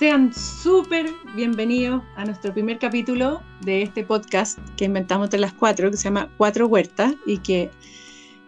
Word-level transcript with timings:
Sean 0.00 0.32
súper 0.32 1.12
bienvenidos 1.36 2.02
a 2.16 2.24
nuestro 2.24 2.54
primer 2.54 2.78
capítulo 2.78 3.42
de 3.60 3.82
este 3.82 4.02
podcast 4.02 4.58
que 4.74 4.86
inventamos 4.86 5.26
entre 5.26 5.40
las 5.40 5.52
cuatro, 5.52 5.90
que 5.90 5.98
se 5.98 6.04
llama 6.04 6.32
Cuatro 6.38 6.68
Huertas 6.68 7.16
y 7.26 7.36
que 7.36 7.70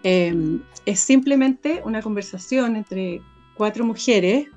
em, 0.03 0.63
es 0.87 1.01
simplemente 1.01 1.83
una 1.85 2.01
conversación 2.01 2.75
entre 2.75 3.21
cuatro 3.55 3.85
mujeres 3.85 4.49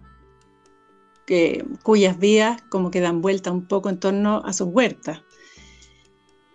que, 1.25 1.65
cuyas 1.83 2.17
vidas 2.17 2.61
como 2.69 2.91
que 2.91 3.01
dan 3.01 3.21
vuelta 3.21 3.51
un 3.51 3.65
poco 3.65 3.89
en 3.89 3.99
torno 3.99 4.41
a 4.45 4.53
sus 4.53 4.69
huertas. 4.69 5.21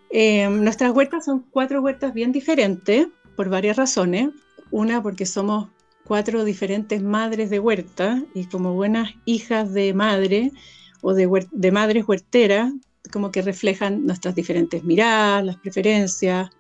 Em, 0.09 0.65
nuestras 0.65 0.93
huertas 0.93 1.27
son 1.27 1.45
cuatro 1.51 1.83
huertas 1.83 2.15
bien 2.15 2.33
diferentes 2.33 3.09
por 3.37 3.51
varias 3.51 3.77
razones. 3.77 4.31
Una 4.71 5.03
porque 5.03 5.27
somos 5.27 5.69
cuatro 6.05 6.45
diferentes 6.45 7.03
madres 7.03 7.51
de 7.51 7.61
huerta 7.61 8.23
y 8.35 8.47
como 8.47 8.75
buenas 8.75 9.15
hijas 9.25 9.73
de 9.73 9.95
madre 9.95 10.51
o 11.03 11.15
de, 11.15 11.47
de 11.53 11.73
madres 11.73 12.07
huerteras, 12.07 12.73
como 13.13 13.31
que 13.31 13.43
reflejan 13.43 14.07
nuestras 14.07 14.35
diferentes 14.35 14.85
miradas, 14.85 15.45
las 15.45 15.57
preferencias, 15.57 16.51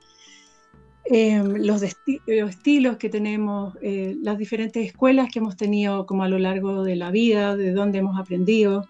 em, 1.04 1.56
los, 1.56 1.82
estilos 1.82 2.96
que 2.96 3.08
tenemos, 3.08 3.76
eh, 3.82 4.16
las 4.22 4.38
diferentes 4.38 4.86
escuelas 4.86 5.28
que 5.32 5.40
hemos 5.40 5.56
tenido 5.56 6.06
como 6.06 6.22
a 6.22 6.28
lo 6.28 6.38
largo 6.38 6.82
de 6.82 6.96
la 6.96 7.10
vida, 7.10 7.56
de 7.56 7.72
dónde 7.72 7.98
hemos 7.98 8.18
aprendido. 8.18 8.86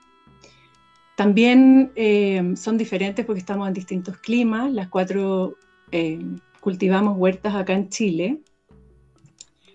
También 1.16 1.92
em, 1.96 2.56
son 2.56 2.78
diferentes 2.78 3.26
porque 3.26 3.40
estamos 3.40 3.68
en 3.68 3.74
distintos 3.74 4.16
climas. 4.18 4.72
Las 4.72 4.88
cuatro 4.88 5.56
em, 5.90 6.38
cultivamos 6.60 7.16
huertas 7.18 7.54
acá 7.54 7.74
en 7.74 7.88
Chile 7.88 8.40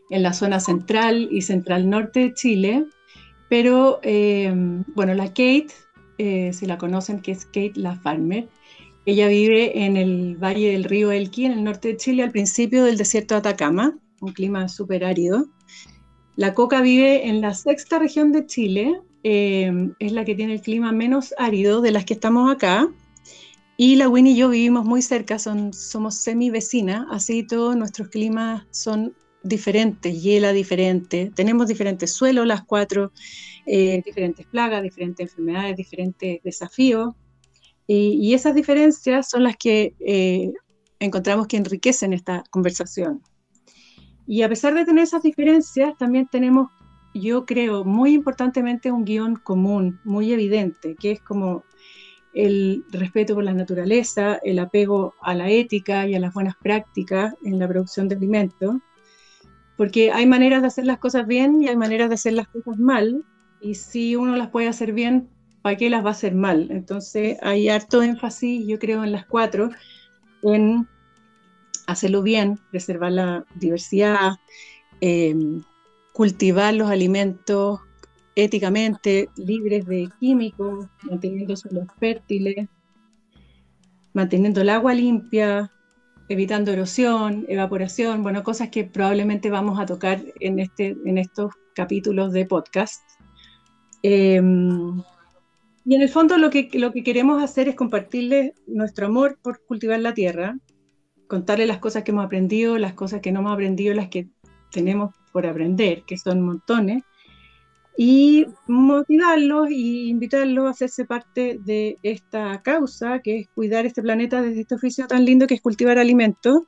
en 0.10 0.24
la 0.24 0.34
zona 0.34 0.60
central 0.60 1.28
y 1.32 1.42
central 1.42 1.90
norte 1.90 2.20
de 2.22 2.34
Chile, 2.34 2.86
pero 3.50 4.00
eh, 4.04 4.54
bueno, 4.96 5.14
la 5.14 5.28
Kate, 5.28 5.68
eh, 6.18 6.52
si 6.54 6.66
la 6.66 6.78
conocen, 6.78 7.22
que 7.22 7.32
es 7.32 7.46
Kate 7.46 7.74
La 7.76 7.96
Farmer, 7.96 8.48
ella 9.06 9.28
vive 9.28 9.86
en 9.86 9.98
el 9.98 10.36
valle 10.38 10.72
del 10.72 10.84
río 10.84 11.12
Elqui, 11.12 11.46
en 11.46 11.52
el 11.52 11.64
norte 11.64 11.90
de 11.90 11.98
Chile, 11.98 12.24
al 12.24 12.32
principio 12.32 12.84
del 12.84 12.98
desierto 12.98 13.36
de 13.36 13.40
Atacama, 13.40 13.98
un 14.22 14.34
clima 14.34 14.68
súper 14.68 15.06
árido. 15.06 15.46
La 16.36 16.54
coca 16.54 16.82
vive 16.82 17.28
en 17.28 17.40
la 17.40 17.54
sexta 17.54 18.00
región 18.00 18.32
de 18.32 18.48
Chile, 18.48 19.00
eh, 19.24 19.72
es 20.00 20.12
la 20.12 20.26
que 20.26 20.36
tiene 20.36 20.54
el 20.54 20.62
clima 20.62 20.92
menos 20.92 21.34
árido 21.38 21.82
de 21.82 21.92
las 21.92 22.06
que 22.06 22.16
estamos 22.16 22.52
acá. 22.52 22.88
Y 23.78 23.98
la 23.98 24.08
Winnie 24.08 24.34
y 24.34 24.38
yo 24.38 24.50
vivimos 24.50 24.86
muy 24.86 25.02
cerca, 25.02 25.38
son, 25.38 25.74
somos 25.74 26.16
semi 26.16 26.50
vecinas, 26.50 27.06
así 27.12 27.44
todos 27.44 27.76
nuestros 27.76 28.08
climas 28.08 28.64
son 28.72 29.14
diferentes, 29.46 30.22
hiela 30.22 30.52
diferente, 30.54 31.32
tenemos 31.36 31.68
diferentes 31.68 32.12
suelos 32.12 32.48
las 32.48 32.64
cuatro, 32.64 33.12
eh, 33.68 34.02
diferentes 34.04 34.46
plagas, 34.48 34.82
diferentes 34.82 35.30
enfermedades, 35.30 35.78
diferentes 35.78 36.42
desafíos. 36.44 37.14
Y, 37.88 38.34
esas 38.34 38.56
diferencias 38.56 39.30
son 39.30 39.44
las 39.44 39.56
que 39.58 39.94
eh, 40.00 40.52
encontramos 41.00 41.46
que 41.46 41.58
enriquecen 41.58 42.14
esta 42.14 42.44
conversación. 42.50 43.22
Y 44.26 44.42
a 44.42 44.50
pesar 44.50 44.74
de 44.74 44.86
tener 44.86 45.04
esas 45.04 45.22
diferencias, 45.22 45.96
también 46.00 46.28
tenemos, 46.28 46.72
yo 47.14 47.46
creo, 47.46 47.86
muy 47.86 48.16
importantemente 48.16 48.92
un 48.92 49.06
guion 49.06 49.36
común, 49.36 50.00
muy 50.04 50.34
evidente, 50.34 50.96
que 50.96 51.12
es 51.12 51.22
como 51.22 51.64
el 52.34 52.84
respeto 52.90 53.36
por 53.36 53.44
la 53.44 53.54
naturaleza, 53.54 54.40
el 54.44 54.58
apego 54.58 55.14
a 55.22 55.36
la 55.36 55.52
ética 55.52 56.08
y 56.08 56.16
a 56.16 56.20
las 56.20 56.34
buenas 56.34 56.56
prácticas 56.58 57.36
en 57.44 57.60
la 57.60 57.68
producción 57.68 58.08
de 58.08 58.16
alimentos, 58.16 58.78
porque 59.78 60.12
hay 60.12 60.26
maneras 60.26 60.62
de 60.62 60.68
hacer 60.68 60.86
las 60.86 61.00
cosas 61.00 61.28
bien 61.28 61.62
y 61.62 61.68
hay 61.68 61.76
maneras 61.76 62.10
de 62.10 62.16
hacer 62.16 62.34
las 62.34 62.48
cosas 62.48 62.78
mal, 62.78 63.24
y 63.62 63.76
si 63.76 64.16
uno 64.16 64.36
las 64.36 64.50
puede 64.50 64.68
hacer 64.68 64.94
bien, 64.94 65.30
¿para 65.62 65.78
qué 65.78 65.90
las 65.90 66.04
va 66.04 66.10
a 66.10 66.12
hacer 66.12 66.36
mal? 66.36 66.68
Entonces 66.70 67.38
hay 67.42 67.70
harto 67.70 68.04
énfasis, 68.04 68.68
yo 68.68 68.78
creo, 68.80 69.04
en 69.04 69.12
las 69.12 69.26
cuatro, 69.26 69.70
en 70.44 70.88
hacerlo 71.88 72.22
bien, 72.22 72.60
preservar 72.72 73.12
la 73.12 73.46
diversidad, 73.56 74.34
em, 75.02 75.64
cultivar 76.14 76.74
los 76.74 76.90
alimentos 76.90 77.80
éticamente, 78.36 79.30
libres 79.36 79.86
de 79.86 80.10
químicos, 80.20 80.88
manteniendo 81.04 81.56
suelos 81.56 81.88
fértiles, 82.00 82.68
manteniendo 84.14 84.62
el 84.62 84.70
agua 84.70 84.94
limpia, 84.94 85.72
evitando 86.30 86.72
erosión, 86.72 87.46
evaporación, 87.48 88.24
bueno, 88.24 88.44
cosas 88.44 88.70
que 88.70 88.84
probablemente 88.84 89.50
vamos 89.50 89.80
a 89.80 89.86
tocar 89.86 90.24
en, 90.40 90.60
este, 90.60 90.96
en 91.06 91.18
estos 91.18 91.54
capítulos 91.76 92.34
de 92.34 92.46
podcast. 92.46 93.04
Em, 94.02 95.02
y 95.86 95.96
en 95.96 96.02
el 96.02 96.10
fondo 96.10 96.38
lo 96.38 96.50
que, 96.50 96.70
lo 96.74 96.92
que 96.92 97.04
queremos 97.04 97.44
hacer 97.44 97.70
es 97.70 97.76
compartirles 97.76 98.54
nuestro 98.66 99.08
amor 99.08 99.38
por 99.42 99.64
cultivar 99.66 100.00
la 100.00 100.14
tierra, 100.14 100.58
contarles 101.28 101.68
las 101.68 101.80
cosas 101.80 102.04
que 102.04 102.12
hemos 102.12 102.26
aprendido, 102.26 102.78
las 102.78 102.94
cosas 102.94 103.22
que 103.22 103.32
no 103.32 103.42
hemos 103.42 103.54
aprendido, 103.54 103.94
las 103.94 104.10
que 104.10 104.30
tenemos 104.72 105.14
por 105.32 105.46
aprender, 105.46 106.04
que 106.08 106.18
son 106.18 106.42
montones, 106.42 107.04
y 107.98 108.46
motivarlos 108.68 109.70
y 109.72 110.10
invitarlos 110.10 110.68
a 110.68 110.70
hacerse 110.72 111.06
parte 111.06 111.60
de 111.64 111.98
esta 112.04 112.62
causa, 112.62 113.20
que 113.20 113.40
es 113.40 113.48
cuidar 113.50 113.86
este 113.86 114.02
planeta 114.02 114.42
desde 114.42 114.62
este 114.62 114.76
oficio 114.76 115.08
tan 115.08 115.24
lindo 115.24 115.48
que 115.48 115.56
es 115.56 115.62
cultivar 115.62 115.98
alimentos, 115.98 116.64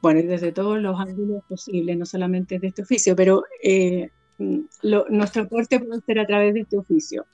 bueno, 0.00 0.20
y 0.20 0.22
desde 0.22 0.52
todos 0.52 0.80
los 0.80 1.00
ángulos 1.00 1.42
posibles, 1.48 1.96
no 1.96 2.06
solamente 2.06 2.58
de 2.60 2.68
este 2.68 2.82
oficio, 2.82 3.16
pero 3.16 3.42
eh, 3.62 4.10
nuestro 4.38 5.42
aporte 5.42 5.80
puede 5.80 6.00
ser 6.02 6.20
a 6.20 6.26
través 6.26 6.54
de 6.54 6.60
este 6.60 6.78
oficio. 6.78 7.26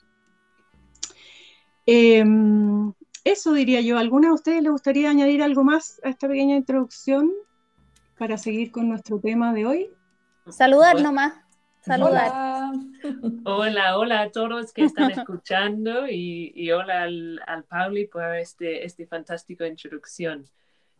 Em, 1.85 2.93
eso 3.23 3.53
diría 3.53 3.81
yo. 3.81 3.97
¿Alguna 3.97 4.29
de 4.29 4.33
ustedes 4.33 4.63
le 4.63 4.69
gustaría 4.69 5.09
añadir 5.09 5.43
algo 5.43 5.63
más 5.63 5.99
a 6.03 6.09
esta 6.09 6.27
pequeña 6.27 6.55
introducción 6.55 7.31
para 8.17 8.37
seguir 8.37 8.71
con 8.71 8.89
nuestro 8.89 9.19
tema 9.19 9.53
de 9.53 9.65
hoy? 9.65 9.89
Saludar 10.49 11.01
nomás. 11.01 11.42
Hola. 11.85 12.71
hola, 13.43 13.97
hola 13.97 14.21
a 14.21 14.31
todos 14.31 14.71
que 14.71 14.85
están 14.85 15.11
escuchando 15.11 16.07
y, 16.07 16.71
hola 16.71 17.03
al, 17.03 17.41
al, 17.45 17.65
Pauli 17.65 18.07
por 18.07 18.23
este, 18.35 18.85
este 18.85 19.05
fantástica 19.05 19.67
introducción. 19.67 20.45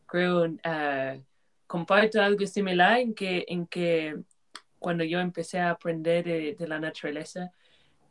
Creo 0.05 0.45
uh, 0.45 1.23
comparto 1.67 2.21
algo 2.21 2.45
similar 2.45 2.99
en 2.99 3.13
que, 3.13 3.45
en 3.47 3.65
que 3.67 4.19
cuando 4.77 5.05
yo 5.05 5.19
empecé 5.21 5.59
a 5.59 5.69
aprender 5.69 6.57
de, 6.57 6.67
la 6.67 6.79
naturaleza, 6.79 7.51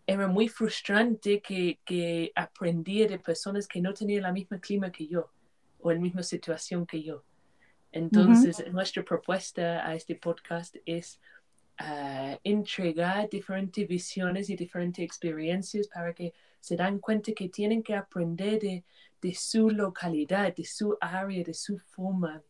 era 0.07 0.27
muy 0.27 0.49
frustrante 0.49 1.43
que, 1.43 1.79
que 1.85 2.33
aprendía 2.35 3.07
de 3.07 3.19
personas 3.19 3.69
que 3.69 3.83
no 3.83 3.93
tenían 3.93 4.23
la 4.23 4.33
misma 4.33 4.59
clima 4.59 4.91
que 4.91 5.07
yo 5.07 5.31
o 5.81 5.93
la 5.93 5.99
misma 5.99 6.23
situación 6.23 6.87
que 6.87 7.03
yo. 7.03 7.23
Entonces, 7.93 8.65
nuestra 8.73 9.05
propuesta 9.05 9.87
a 9.87 9.95
este 9.95 10.15
podcast 10.15 10.77
es 10.87 11.21
uh, 11.79 12.32
entregar 12.45 13.29
diferentes 13.29 13.87
visiones 13.87 14.51
y 14.51 14.57
diferentes 14.57 15.05
experiencias 15.05 15.89
para 15.89 16.13
que 16.13 16.33
se 16.61 16.77
dan 16.77 16.99
cuenta 16.99 17.33
que 17.33 17.49
tienen 17.49 17.83
que 17.83 17.95
aprender 17.95 18.61
de, 18.61 18.85
de 19.21 19.35
su 19.35 19.71
localidad, 19.71 20.55
de 20.55 20.65
su 20.65 20.97
área, 21.01 21.43
de 21.45 21.55
su 21.55 21.79
forma, 21.79 22.43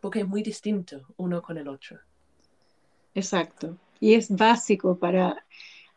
porque 0.00 0.20
es 0.20 0.28
muy 0.28 0.42
distinto 0.42 1.14
uno 1.16 1.42
con 1.42 1.58
el 1.58 1.68
otro. 1.68 1.98
Exacto. 3.14 3.76
Y 3.98 4.14
es 4.14 4.30
básico 4.34 4.98
para 4.98 5.44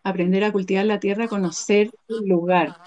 aprender 0.03 0.43
a 0.43 0.51
cultivar 0.51 0.85
la 0.85 0.99
tierra, 0.99 1.27
conocer 1.27 1.91
el 2.07 2.27
lugar. 2.27 2.77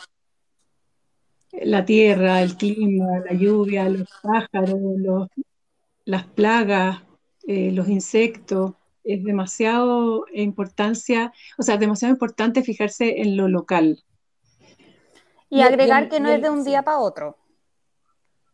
La 1.53 1.85
tierra, 1.85 2.43
el 2.43 2.57
clima, 2.57 3.21
la 3.21 3.33
lluvia, 3.33 3.89
los 3.89 4.09
pájaros, 4.23 5.29
las 6.05 6.25
plagas, 6.25 7.03
eh, 7.47 7.73
los 7.73 7.89
insectos, 7.89 8.75
es 9.07 9.25
demasiado 9.25 10.27
importancia, 10.33 11.33
o 11.59 11.63
sea, 11.63 11.77
demasiado 11.77 12.13
importante 12.13 12.63
fijarse 12.63 13.21
en 13.23 13.37
lo 13.37 13.49
local. 13.49 14.03
Y, 15.49 15.61
agregar 15.61 16.09
que 16.09 16.21
no 16.21 16.29
es 16.29 16.43
de 16.43 16.51
un 16.51 16.65
día 16.65 16.83
para 16.83 16.99
otro. 16.99 17.37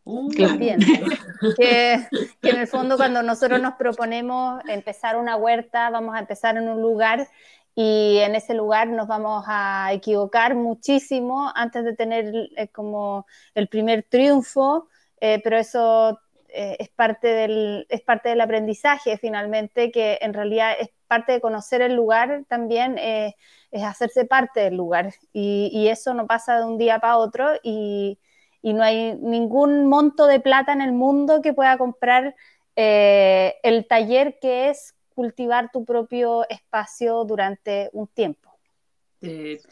Uh, 0.05 0.31
También. 0.31 0.79
que, 1.57 2.07
que, 2.41 2.51
en 2.51 2.59
el 2.59 2.67
fondo 2.67 2.97
cuando 2.97 3.23
nosotros 3.23 3.61
nos 3.61 3.75
proponemos 3.75 4.61
empezar 4.69 5.17
una 5.17 5.37
huerta, 5.37 5.91
vamos 5.91 6.15
a 6.15 6.19
empezar 6.19 6.57
en 6.57 6.69
un 6.69 6.83
lugar 6.83 7.29
y 7.75 8.19
en 8.19 8.35
ese 8.35 8.55
lugar 8.55 8.89
nos 8.89 9.07
vamos 9.07 9.45
a 9.47 9.93
equivocar 9.93 10.55
muchísimo 10.55 11.51
antes 11.55 11.85
de 11.85 11.95
tener 11.95 12.51
eh, 12.57 12.69
como 12.69 13.27
el 13.55 13.69
primer 13.69 14.03
triunfo, 14.03 14.89
eh, 15.21 15.41
pero 15.43 15.57
eso 15.57 16.21
eh, 16.55 16.77
es, 16.79 16.91
parte 16.91 17.29
del, 17.29 17.87
es 17.89 18.03
parte 18.03 18.29
del 18.29 18.41
aprendizaje 18.41 19.17
finalmente, 19.17 19.91
que 19.91 20.19
en 20.21 20.35
realidad 20.35 20.75
es 20.79 20.91
parte 21.07 21.33
de 21.33 21.41
conocer 21.41 21.81
el 21.81 21.95
lugar 21.95 22.45
también, 22.49 22.99
eh, 22.99 23.37
es 23.71 23.83
hacerse 23.83 24.27
parte 24.27 24.61
del 24.61 24.77
lugar. 24.77 25.15
Y, 25.33 25.89
eso 25.89 26.13
no 26.15 26.27
pasa 26.27 26.59
de 26.59 26.65
un 26.65 26.79
día 26.79 26.99
para 26.99 27.17
otro 27.17 27.49
y, 27.63 28.19
no 28.63 28.83
hay 28.83 29.15
ningún 29.17 29.87
monto 29.87 30.27
de 30.27 30.39
plata 30.39 30.73
en 30.73 30.83
el 30.83 30.93
mundo 30.93 31.43
que 31.43 31.53
pueda 31.53 31.77
comprar 31.79 32.37
eh, 32.77 33.57
el 33.63 33.87
taller 33.89 34.39
que 34.41 34.71
es 34.71 34.95
cultivar 35.15 35.71
tu 35.73 35.85
propio 35.85 36.49
espacio 36.49 37.25
durante 37.25 37.91
un 37.93 38.07
tiempo. 38.07 38.51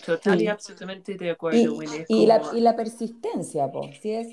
total 0.05 0.43
y, 0.43 0.49
absolutamente 0.49 1.15
de 1.15 1.31
acuerdo. 1.31 1.83
Y, 2.09 2.27
la, 2.27 2.43
y 2.53 2.61
la 2.61 2.75
persistencia, 2.75 3.71
pues, 3.71 4.01
si 4.01 4.13
es, 4.13 4.29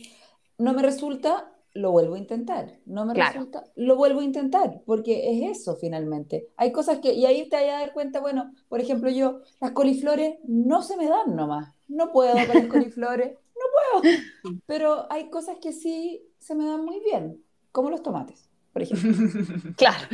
no 0.57 0.73
me 0.73 0.81
resulta, 0.81 1.51
lo 1.77 1.91
vuelvo 1.91 2.15
a 2.15 2.17
intentar. 2.17 2.79
No 2.85 3.05
me 3.05 3.13
resulta, 3.13 3.63
lo 3.75 3.95
vuelvo 3.95 4.21
a 4.21 4.23
intentar, 4.23 4.81
porque 4.85 5.29
es 5.31 5.57
eso 5.57 5.75
finalmente. 5.75 6.47
Hay 6.57 6.71
cosas 6.71 6.99
que, 6.99 7.13
y 7.13 7.25
ahí 7.25 7.47
te 7.47 7.55
vas 7.55 7.65
a 7.65 7.79
dar 7.79 7.93
cuenta, 7.93 8.19
bueno, 8.19 8.53
por 8.67 8.79
ejemplo, 8.79 9.09
yo, 9.09 9.41
las 9.61 9.71
coliflores 9.71 10.37
no 10.47 10.81
se 10.81 10.97
me 10.97 11.07
dan 11.07 11.35
nomás. 11.35 11.73
No 11.87 12.11
puedo 12.11 12.33
con 12.33 12.55
las 12.55 12.67
coliflores, 12.67 13.33
no 13.33 14.01
puedo. 14.01 14.59
Pero 14.65 15.11
hay 15.11 15.29
cosas 15.29 15.57
que 15.61 15.71
sí 15.71 16.23
se 16.39 16.55
me 16.55 16.65
dan 16.65 16.83
muy 16.83 16.99
bien, 16.99 17.43
como 17.71 17.91
los 17.91 18.01
tomates, 18.01 18.49
por 18.73 18.81
ejemplo. 18.81 19.11
claro. 19.77 20.07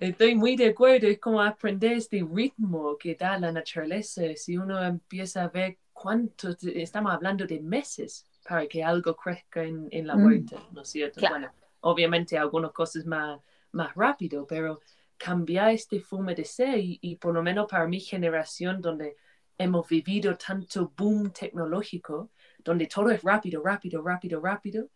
Estoy 0.00 0.34
muy 0.34 0.56
de 0.56 0.68
acuerdo, 0.68 1.06
es 1.06 1.18
como 1.18 1.42
aprender 1.42 1.92
este 1.92 2.26
ritmo 2.32 2.96
que 2.96 3.14
da 3.14 3.38
la 3.38 3.52
naturaleza. 3.52 4.22
Si 4.36 4.56
uno 4.56 4.82
empieza 4.82 5.44
a 5.44 5.48
ver 5.48 5.76
cuánto, 5.92 6.56
estamos 6.62 7.12
hablando 7.12 7.46
de 7.46 7.60
meses 7.60 8.26
para 8.46 8.66
que 8.66 8.84
algo 8.84 9.16
crezca 9.16 9.62
en, 9.62 9.88
en 9.90 10.06
la 10.06 10.16
mm. 10.16 10.24
huerta, 10.24 10.56
¿no 10.72 10.82
es 10.82 10.88
cierto? 10.88 11.20
Bueno, 11.28 11.50
obviamente 11.80 12.38
algunas 12.38 12.72
cosas 12.72 13.04
más, 13.06 13.40
más 13.72 13.94
rápido, 13.94 14.46
pero 14.46 14.80
cambiar 15.16 15.70
este 15.70 16.00
fume 16.00 16.34
de 16.34 16.44
ser 16.44 16.76
y, 16.78 17.16
por 17.16 17.34
lo 17.34 17.42
menos 17.42 17.66
para 17.68 17.86
mi 17.86 18.00
generación 18.00 18.80
donde 18.80 19.16
hemos 19.56 19.88
vivido 19.88 20.36
tanto 20.36 20.92
boom 20.96 21.30
tecnológico, 21.30 22.30
donde 22.58 22.86
todo 22.86 23.10
es 23.10 23.22
rápido, 23.22 23.62
rápido, 23.62 24.02
rápido, 24.02 24.40
rápido, 24.40 24.88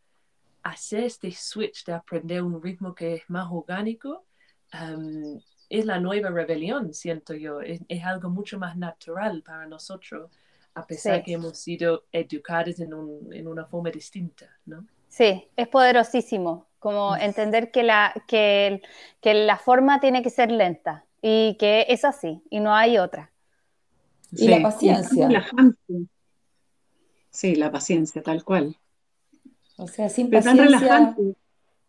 hacer 0.63 1.05
este 1.05 1.31
switch 1.31 1.85
de 1.85 1.93
aprender 1.93 2.43
un 2.43 2.63
ritmo 2.63 2.95
que 2.95 3.15
es 3.15 3.31
más 3.31 3.49
orgánico 3.51 4.27
um, 4.75 5.41
es 5.69 5.85
la 5.85 6.01
nueva 6.01 6.31
rebelión, 6.31 6.93
siento 6.93 7.35
yo. 7.35 7.61
Es, 7.61 7.81
es, 7.89 8.05
algo 8.05 8.31
mucho 8.31 8.59
más 8.59 8.77
natural 8.77 9.43
para 9.43 9.67
nosotros 9.67 10.31
a 10.79 10.87
pesar 10.87 11.23
que 11.25 11.33
hemos 11.33 11.59
sido 11.59 12.05
educados 12.13 12.79
en, 12.81 12.95
un, 12.95 13.33
en, 13.33 13.49
una 13.49 13.65
forma 13.67 13.91
distinta, 13.91 14.47
¿no? 14.67 14.87
Sí, 15.09 15.49
es 15.57 15.69
poderosísimo, 15.69 16.67
como 16.79 17.17
entender 17.17 17.71
que 17.71 17.83
la, 17.83 18.15
que, 18.29 18.81
que 19.21 19.35
la 19.35 19.59
forma 19.59 20.01
tiene 20.01 20.23
que 20.23 20.31
ser 20.31 20.53
lenta 20.53 21.05
y 21.21 21.57
que 21.59 21.87
es 21.89 22.05
así 22.05 22.43
y 22.51 22.61
no 22.61 22.75
hay 22.75 22.99
otra. 22.99 23.33
Y 24.33 24.49
la 24.49 24.63
paciencia. 24.63 25.47
Sí, 27.31 27.55
la 27.55 27.71
paciencia, 27.71 28.23
tal 28.23 28.45
cual. 28.45 28.77
O 29.77 29.89
sea, 29.89 30.09
sin 30.09 30.29
Pero 30.29 30.45
paciencia... 30.45 30.79
tan 30.79 30.81
relajante 30.81 31.37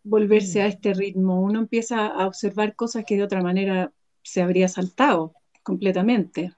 volverse 0.02 0.62
a 0.62 0.66
este 0.66 0.94
ritmo. 0.94 1.40
Uno 1.40 1.60
empieza 1.60 2.06
a 2.06 2.26
observar 2.26 2.74
cosas 2.74 3.04
que 3.04 3.16
de 3.16 3.22
otra 3.22 3.42
manera 3.42 3.92
se 4.22 4.42
habría 4.42 4.68
saltado 4.68 5.34
completamente. 5.62 6.54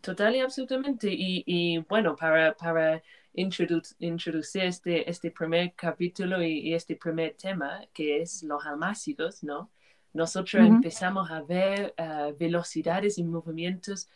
Total 0.00 0.36
y 0.36 0.40
absolutamente. 0.40 1.08
Y, 1.10 1.42
y 1.46 1.78
bueno, 1.78 2.16
para, 2.16 2.54
para 2.54 3.02
introducir 3.34 4.64
este, 4.64 5.08
este 5.08 5.30
primer 5.30 5.74
capítulo 5.74 6.42
y, 6.42 6.74
este 6.74 6.96
primer 6.96 7.34
tema, 7.34 7.80
que 7.92 8.20
es 8.22 8.42
los 8.42 8.64
almácigos, 8.64 9.42
¿no? 9.42 9.70
Nosotros 10.12 10.66
empezamos 10.66 11.30
a 11.30 11.42
ver 11.42 11.94
eh, 11.96 12.34
velocidades 12.38 13.18
y 13.18 13.24
movimientos 13.24 14.08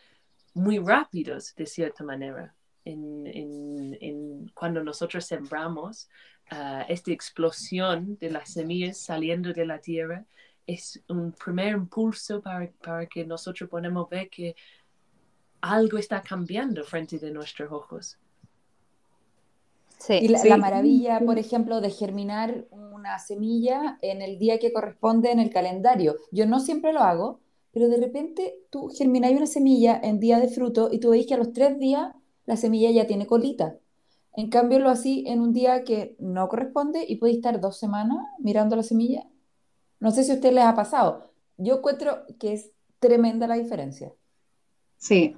muy 0.55 0.79
rápidos, 0.79 1.55
de 1.55 1.67
cierta 1.67 2.03
manera. 2.03 2.55
En, 2.85 3.27
en, 3.27 3.97
en 4.01 4.49
cuando 4.55 4.83
nosotros 4.83 5.25
sembramos, 5.25 6.09
uh, 6.51 6.83
esta 6.89 7.13
explosión 7.13 8.19
de 8.19 8.31
las 8.31 8.53
semillas 8.53 8.99
saliendo 8.99 9.53
de 9.53 9.67
la 9.67 9.79
tierra 9.79 10.25
es 10.67 11.01
un 11.09 11.33
primer 11.33 11.75
impulso 11.75 12.41
para, 12.41 12.69
para 12.83 13.07
que 13.07 13.25
nosotros 13.25 13.71
podamos 13.71 14.09
ver 14.09 14.29
que 14.29 14.57
algo 15.63 15.97
está 15.97 16.23
cambiando 16.23 16.85
frente 16.85 17.19
de 17.19 17.31
nuestros 17.31 17.73
ojos. 17.73 18.19
Sí, 19.99 20.15
y 20.15 20.29
la, 20.29 20.57
maravilla, 20.57 21.21
por 21.21 21.39
ejemplo, 21.39 21.81
de 21.81 21.91
germinar 21.91 22.67
una 22.73 23.21
semilla 23.21 23.99
en 24.03 24.21
el 24.21 24.37
día 24.37 24.59
que 24.59 24.73
corresponde 24.73 25.31
en 25.31 25.39
el 25.39 25.51
calendario. 25.51 26.17
Yo 26.33 26.45
no 26.45 26.59
siempre 26.59 26.93
lo 26.93 27.01
hago, 27.01 27.39
pero 27.73 27.89
de 27.89 27.99
repente 27.99 28.57
tú 28.69 28.89
germinas 28.89 29.31
una 29.31 29.47
semilla 29.47 29.99
en 30.03 30.19
día 30.19 30.41
de 30.41 30.49
fruto 30.49 30.89
y 30.91 30.99
tú 30.99 31.11
veis 31.11 31.27
que 31.27 31.35
a 31.35 31.39
los 31.39 31.53
tres 31.53 31.79
días 31.79 32.13
la 32.47 32.57
semilla 32.57 32.91
ya 32.91 33.07
tiene 33.07 33.29
colita. 33.29 33.79
En 34.35 34.51
cambio, 34.51 34.81
lo 34.81 34.91
así 34.91 35.25
en 35.29 35.41
un 35.41 35.53
día 35.53 35.85
que 35.85 36.17
no 36.19 36.49
corresponde 36.49 37.05
y 37.07 37.17
puede 37.17 37.35
estar 37.35 37.61
dos 37.61 37.79
semanas 37.79 38.19
mirando 38.39 38.75
la 38.75 38.83
semilla. 38.83 39.29
No 40.01 40.11
sé 40.11 40.25
si 40.25 40.33
a 40.33 40.35
usted 40.35 40.53
les 40.53 40.65
ha 40.65 40.75
pasado. 40.75 41.33
Yo 41.59 41.77
encuentro 41.77 42.25
que 42.41 42.55
es 42.55 42.73
tremenda 42.99 43.47
la 43.47 43.55
diferencia. 43.55 44.13
Sí, 44.97 45.37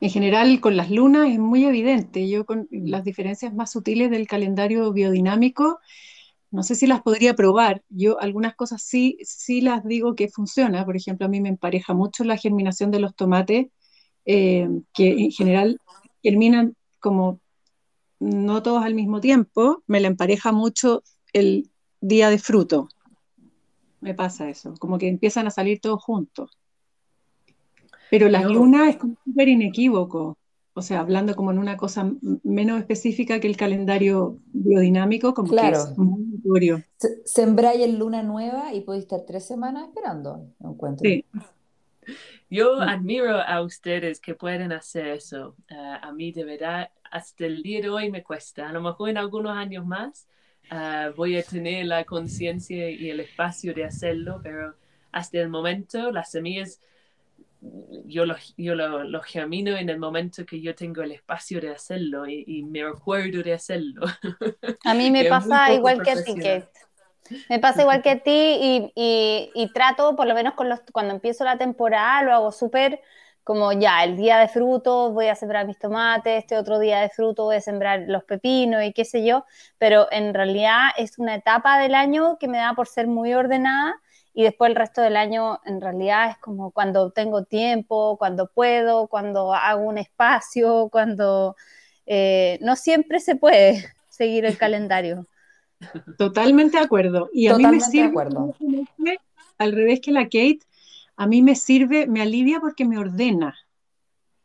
en 0.00 0.10
general, 0.10 0.60
con 0.60 0.76
las 0.76 0.90
lunas 0.90 1.28
es 1.28 1.38
muy 1.38 1.64
evidente. 1.64 2.28
Yo 2.28 2.46
con 2.46 2.68
las 2.70 3.04
diferencias 3.04 3.54
más 3.54 3.70
sutiles 3.70 4.10
del 4.10 4.26
calendario 4.26 4.92
biodinámico, 4.92 5.78
no 6.50 6.62
sé 6.62 6.74
si 6.74 6.86
las 6.86 7.02
podría 7.02 7.34
probar. 7.34 7.82
Yo 7.90 8.20
algunas 8.20 8.54
cosas 8.56 8.82
sí, 8.82 9.18
sí 9.22 9.60
las 9.60 9.84
digo 9.84 10.14
que 10.14 10.28
funciona. 10.28 10.84
Por 10.84 10.96
ejemplo, 10.96 11.26
a 11.26 11.28
mí 11.28 11.40
me 11.40 11.50
empareja 11.50 11.92
mucho 11.94 12.24
la 12.24 12.36
germinación 12.36 12.90
de 12.90 13.00
los 13.00 13.14
tomates, 13.14 13.66
eh, 14.24 14.68
que 14.94 15.10
en 15.10 15.30
general 15.30 15.80
germinan 16.22 16.74
como 16.98 17.40
no 18.18 18.62
todos 18.62 18.84
al 18.84 18.94
mismo 18.94 19.20
tiempo. 19.20 19.82
Me 19.86 20.00
la 20.00 20.08
empareja 20.08 20.50
mucho 20.50 21.02
el 21.32 21.70
día 22.00 22.30
de 22.30 22.38
fruto. 22.38 22.88
Me 24.00 24.14
pasa 24.14 24.48
eso, 24.48 24.74
como 24.78 24.96
que 24.96 25.08
empiezan 25.08 25.46
a 25.46 25.50
salir 25.50 25.78
todos 25.80 26.02
juntos. 26.02 26.58
Pero 28.10 28.28
las 28.28 28.44
lunas 28.44 28.88
es 28.88 28.98
súper 29.24 29.48
inequívoco, 29.48 30.36
o 30.72 30.82
sea, 30.82 31.00
hablando 31.00 31.34
como 31.34 31.50
en 31.50 31.58
una 31.58 31.76
cosa 31.76 32.10
menos 32.42 32.80
específica 32.80 33.40
que 33.40 33.48
el 33.48 33.56
calendario 33.56 34.38
biodinámico, 34.52 35.34
como 35.34 35.50
que 35.50 35.68
es 35.68 35.98
muy 35.98 36.24
notorio. 36.24 36.82
Sembráis 37.24 37.82
en 37.82 37.98
luna 37.98 38.22
nueva 38.22 38.72
y 38.72 38.80
podéis 38.80 39.04
estar 39.04 39.20
tres 39.26 39.46
semanas 39.46 39.88
esperando, 39.88 40.46
encuentro. 40.60 41.08
Sí. 41.08 41.24
Yo 42.48 42.80
admiro 42.80 43.40
a 43.40 43.62
ustedes 43.62 44.20
que 44.20 44.34
pueden 44.34 44.72
hacer 44.72 45.06
eso. 45.08 45.54
Eh, 45.68 45.74
a 46.02 46.12
mí 46.12 46.32
de 46.32 46.44
verdad, 46.44 46.90
hasta 47.10 47.46
el 47.46 47.62
día 47.62 47.80
de 47.80 47.88
hoy 47.88 48.10
me 48.10 48.22
cuesta. 48.22 48.68
A 48.68 48.72
lo 48.72 48.80
mejor 48.80 49.10
en 49.10 49.18
algunos 49.18 49.56
años 49.56 49.86
más 49.86 50.26
eh, 50.70 51.12
voy 51.16 51.36
a 51.36 51.42
tener 51.42 51.86
la 51.86 52.04
conciencia 52.04 52.90
y 52.90 53.10
el 53.10 53.20
espacio 53.20 53.74
de 53.74 53.84
hacerlo, 53.84 54.40
pero 54.42 54.74
hasta 55.12 55.38
el 55.38 55.48
momento 55.48 56.10
las 56.10 56.30
semillas 56.30 56.80
yo 58.06 58.24
lo, 58.24 58.36
yo 58.56 58.74
lo, 58.74 59.04
lo, 59.04 59.20
germino 59.20 59.76
en 59.76 59.88
el 59.88 59.98
momento 59.98 60.46
que 60.46 60.60
yo 60.60 60.74
tengo 60.74 61.02
el 61.02 61.12
espacio 61.12 61.60
de 61.60 61.70
hacerlo 61.70 62.26
y, 62.26 62.62
me 62.64 62.84
recuerdo 62.84 63.42
de 63.42 63.54
hacerlo. 63.54 64.06
A 64.84 64.94
mí 64.94 65.10
me 65.10 65.26
pasa 65.26 65.72
igual 65.72 66.02
que 66.02 66.10
a 66.10 66.24
ti, 66.24 66.34
Kate. 66.34 66.68
Me 67.48 67.60
pasa 67.60 67.82
igual 67.82 68.02
que 68.02 68.10
a 68.10 68.18
ti 68.18 68.30
y, 68.32 68.92
y, 68.96 69.50
y, 69.54 69.72
trato, 69.72 70.16
por 70.16 70.26
lo 70.26 70.34
menos 70.34 70.54
con 70.54 70.68
los, 70.68 70.80
cuando 70.92 71.14
empiezo 71.14 71.44
la 71.44 71.58
temporada, 71.58 72.22
lo 72.22 72.32
hago 72.32 72.50
súper 72.50 73.00
como 73.44 73.72
ya, 73.72 74.04
el 74.04 74.16
día 74.16 74.38
de 74.38 74.48
frutos 74.48 75.12
voy 75.12 75.28
a 75.28 75.34
sembrar 75.34 75.66
mis 75.66 75.78
tomates, 75.78 76.38
este 76.38 76.56
otro 76.56 76.78
día 76.78 77.00
de 77.00 77.08
fruto 77.08 77.44
voy 77.44 77.56
a 77.56 77.60
sembrar 77.60 78.04
los 78.06 78.22
pepinos 78.24 78.82
y 78.84 78.92
qué 78.92 79.04
sé 79.04 79.24
yo, 79.24 79.44
pero 79.78 80.06
en 80.12 80.34
realidad 80.34 80.90
es 80.96 81.18
una 81.18 81.34
etapa 81.34 81.78
del 81.78 81.94
año 81.94 82.38
que 82.38 82.48
me 82.48 82.58
da 82.58 82.74
por 82.74 82.86
ser 82.86 83.06
muy 83.06 83.34
ordenada 83.34 84.00
y 84.32 84.44
después 84.44 84.70
el 84.70 84.76
resto 84.76 85.00
del 85.02 85.16
año 85.16 85.60
en 85.64 85.80
realidad 85.80 86.30
es 86.30 86.38
como 86.38 86.70
cuando 86.70 87.10
tengo 87.10 87.44
tiempo, 87.44 88.16
cuando 88.18 88.48
puedo, 88.48 89.08
cuando 89.08 89.52
hago 89.52 89.82
un 89.82 89.98
espacio, 89.98 90.88
cuando 90.90 91.56
eh, 92.06 92.58
no 92.62 92.76
siempre 92.76 93.20
se 93.20 93.36
puede 93.36 93.84
seguir 94.08 94.44
el 94.44 94.56
calendario. 94.56 95.26
Totalmente 96.18 96.76
de 96.76 96.84
acuerdo. 96.84 97.30
Y 97.32 97.48
a 97.48 97.56
mí 97.56 97.66
me 97.66 97.80
sirve, 97.80 98.12
al 99.58 99.72
revés 99.72 100.00
que 100.00 100.12
la 100.12 100.24
Kate, 100.24 100.60
a 101.16 101.26
mí 101.26 101.42
me 101.42 101.54
sirve, 101.54 102.06
me 102.06 102.20
alivia 102.20 102.60
porque 102.60 102.84
me 102.84 102.98
ordena. 102.98 103.56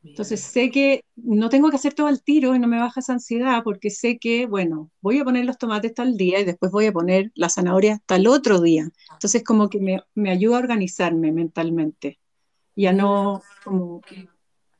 Entonces 0.06 0.40
sé 0.40 0.70
que 0.70 1.04
no 1.16 1.50
tengo 1.50 1.70
que 1.70 1.78
hacer 1.78 1.94
todo 1.94 2.08
al 2.08 2.22
tiro 2.22 2.56
y 2.56 2.60
no 2.60 2.68
me 2.68 2.80
baja 2.80 3.00
esa 3.00 3.14
ansiedad 3.14 3.64
porque 3.64 3.90
sé 3.90 4.18
que, 4.20 4.46
bueno, 4.46 4.92
voy 5.02 5.20
a 5.20 5.24
poner 5.24 5.46
los 5.46 5.58
tomates 5.58 5.94
tal 5.94 6.16
día 6.16 6.40
y 6.40 6.46
después 6.46 6.72
voy 6.72 6.86
a 6.86 6.94
poner 6.94 7.32
la 7.36 7.50
zanahoria 7.50 8.00
tal 8.06 8.28
otro 8.28 8.62
día. 8.62 8.88
Entonces 9.14 9.44
como 9.44 9.70
que 9.70 9.80
me, 9.80 10.04
me 10.14 10.30
ayuda 10.30 10.58
a 10.58 10.60
organizarme 10.60 11.32
mentalmente 11.32 12.20
y 12.76 12.86
a 12.86 12.94
no 12.94 13.42
como 13.64 14.02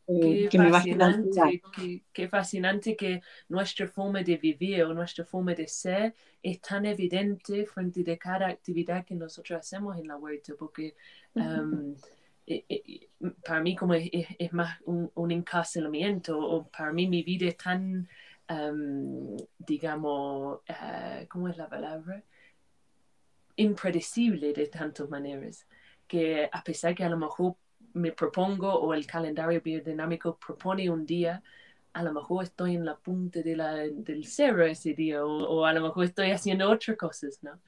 eh, 0.08 0.48
que 0.50 0.60
me 0.60 0.70
baje 0.70 0.96
la 0.96 1.08
ansiedad. 1.08 1.50
Qué, 1.76 2.04
qué, 2.14 2.28
fascinante 2.28 2.96
que 2.96 3.22
nuestra 3.50 3.88
forma 3.88 4.22
de 4.22 4.38
vivir 4.38 4.84
o 4.84 4.94
nuestra 4.94 5.26
forma 5.26 5.56
de 5.56 5.68
ser 5.68 6.14
es 6.44 6.62
tan 6.62 6.86
evidente 6.86 7.66
frente 7.66 8.12
a 8.12 8.18
cada 8.18 8.48
actividad 8.48 9.04
que 9.04 9.16
nosotros 9.16 9.60
hacemos 9.60 9.98
en 9.98 10.08
la 10.08 10.18
huerta 10.18 10.54
porque... 10.58 10.88
Eh, 10.88 10.94
eh, 11.36 11.96
para 13.44 13.62
mí 13.62 13.76
como 13.76 13.94
es, 13.94 14.10
es, 14.12 14.54
más 14.54 14.80
un, 14.86 15.12
un, 15.16 15.32
encarcelamiento 15.32 16.38
o 16.38 16.68
para 16.68 16.92
mí 16.94 17.08
mi 17.08 17.24
vida 17.24 17.48
es 17.48 17.58
tan, 17.58 18.08
um, 18.50 19.36
digamos, 19.58 20.60
uh, 20.70 21.26
¿cómo 21.28 21.50
es 21.50 21.58
la 21.58 21.68
palabra? 21.68 22.24
Impredecible 23.56 24.54
de 24.54 24.68
tantas 24.68 25.10
maneras, 25.10 25.68
que 26.08 26.50
a 26.52 26.64
pesar 26.64 26.94
que 26.94 27.04
a 27.04 27.10
lo 27.10 27.18
mejor 27.18 27.56
me 27.94 28.12
propongo 28.12 28.74
o 28.74 28.94
el 28.94 29.08
calendario 29.08 29.62
biodinámico 29.62 30.38
propone 30.38 30.90
un 30.90 31.06
día, 31.06 31.42
a 31.94 32.04
lo 32.04 32.14
mejor 32.14 32.44
estoy 32.44 32.76
en 32.76 32.86
la 32.86 32.98
punta 32.98 33.42
de 33.42 33.56
la, 33.56 33.74
del 33.74 34.26
cero 34.26 34.66
ese 34.66 34.94
día 34.94 35.26
o, 35.26 35.66
a 35.66 35.74
lo 35.74 35.82
mejor 35.82 36.06
estoy 36.06 36.32
haciendo 36.32 36.70
otras 36.70 36.98
cosas, 36.98 37.40
¿no? 37.42 37.60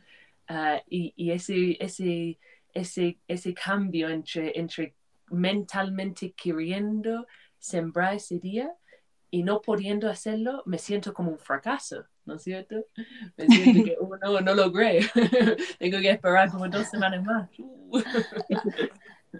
Ah, 0.49 0.81
y, 0.89 1.13
y 1.15 1.31
ese, 1.31 1.77
ese, 1.79 2.37
ese, 2.73 3.19
ese 3.27 3.53
cambio 3.53 4.09
entre, 4.09 4.57
entre 4.59 4.95
mentalmente 5.29 6.31
queriendo 6.31 7.27
sembrar 7.59 8.15
ese 8.15 8.39
día 8.39 8.71
y 9.29 9.43
no 9.43 9.61
pudiendo 9.61 10.09
hacerlo, 10.09 10.63
me 10.65 10.77
siento 10.77 11.13
como 11.13 11.31
un 11.31 11.39
fracaso, 11.39 12.05
¿no 12.25 12.35
es 12.35 12.43
cierto? 12.43 12.75
Me 13.35 13.47
siento 13.47 13.83
que 13.83 13.95
oh, 13.99 14.15
no, 14.17 14.41
no 14.41 14.53
logré, 14.55 15.01
tengo 15.79 15.99
que 15.99 16.11
esperar 16.11 16.49
como 16.49 16.67
dos 16.69 16.87
semanas 16.87 17.23
más. 17.23 17.49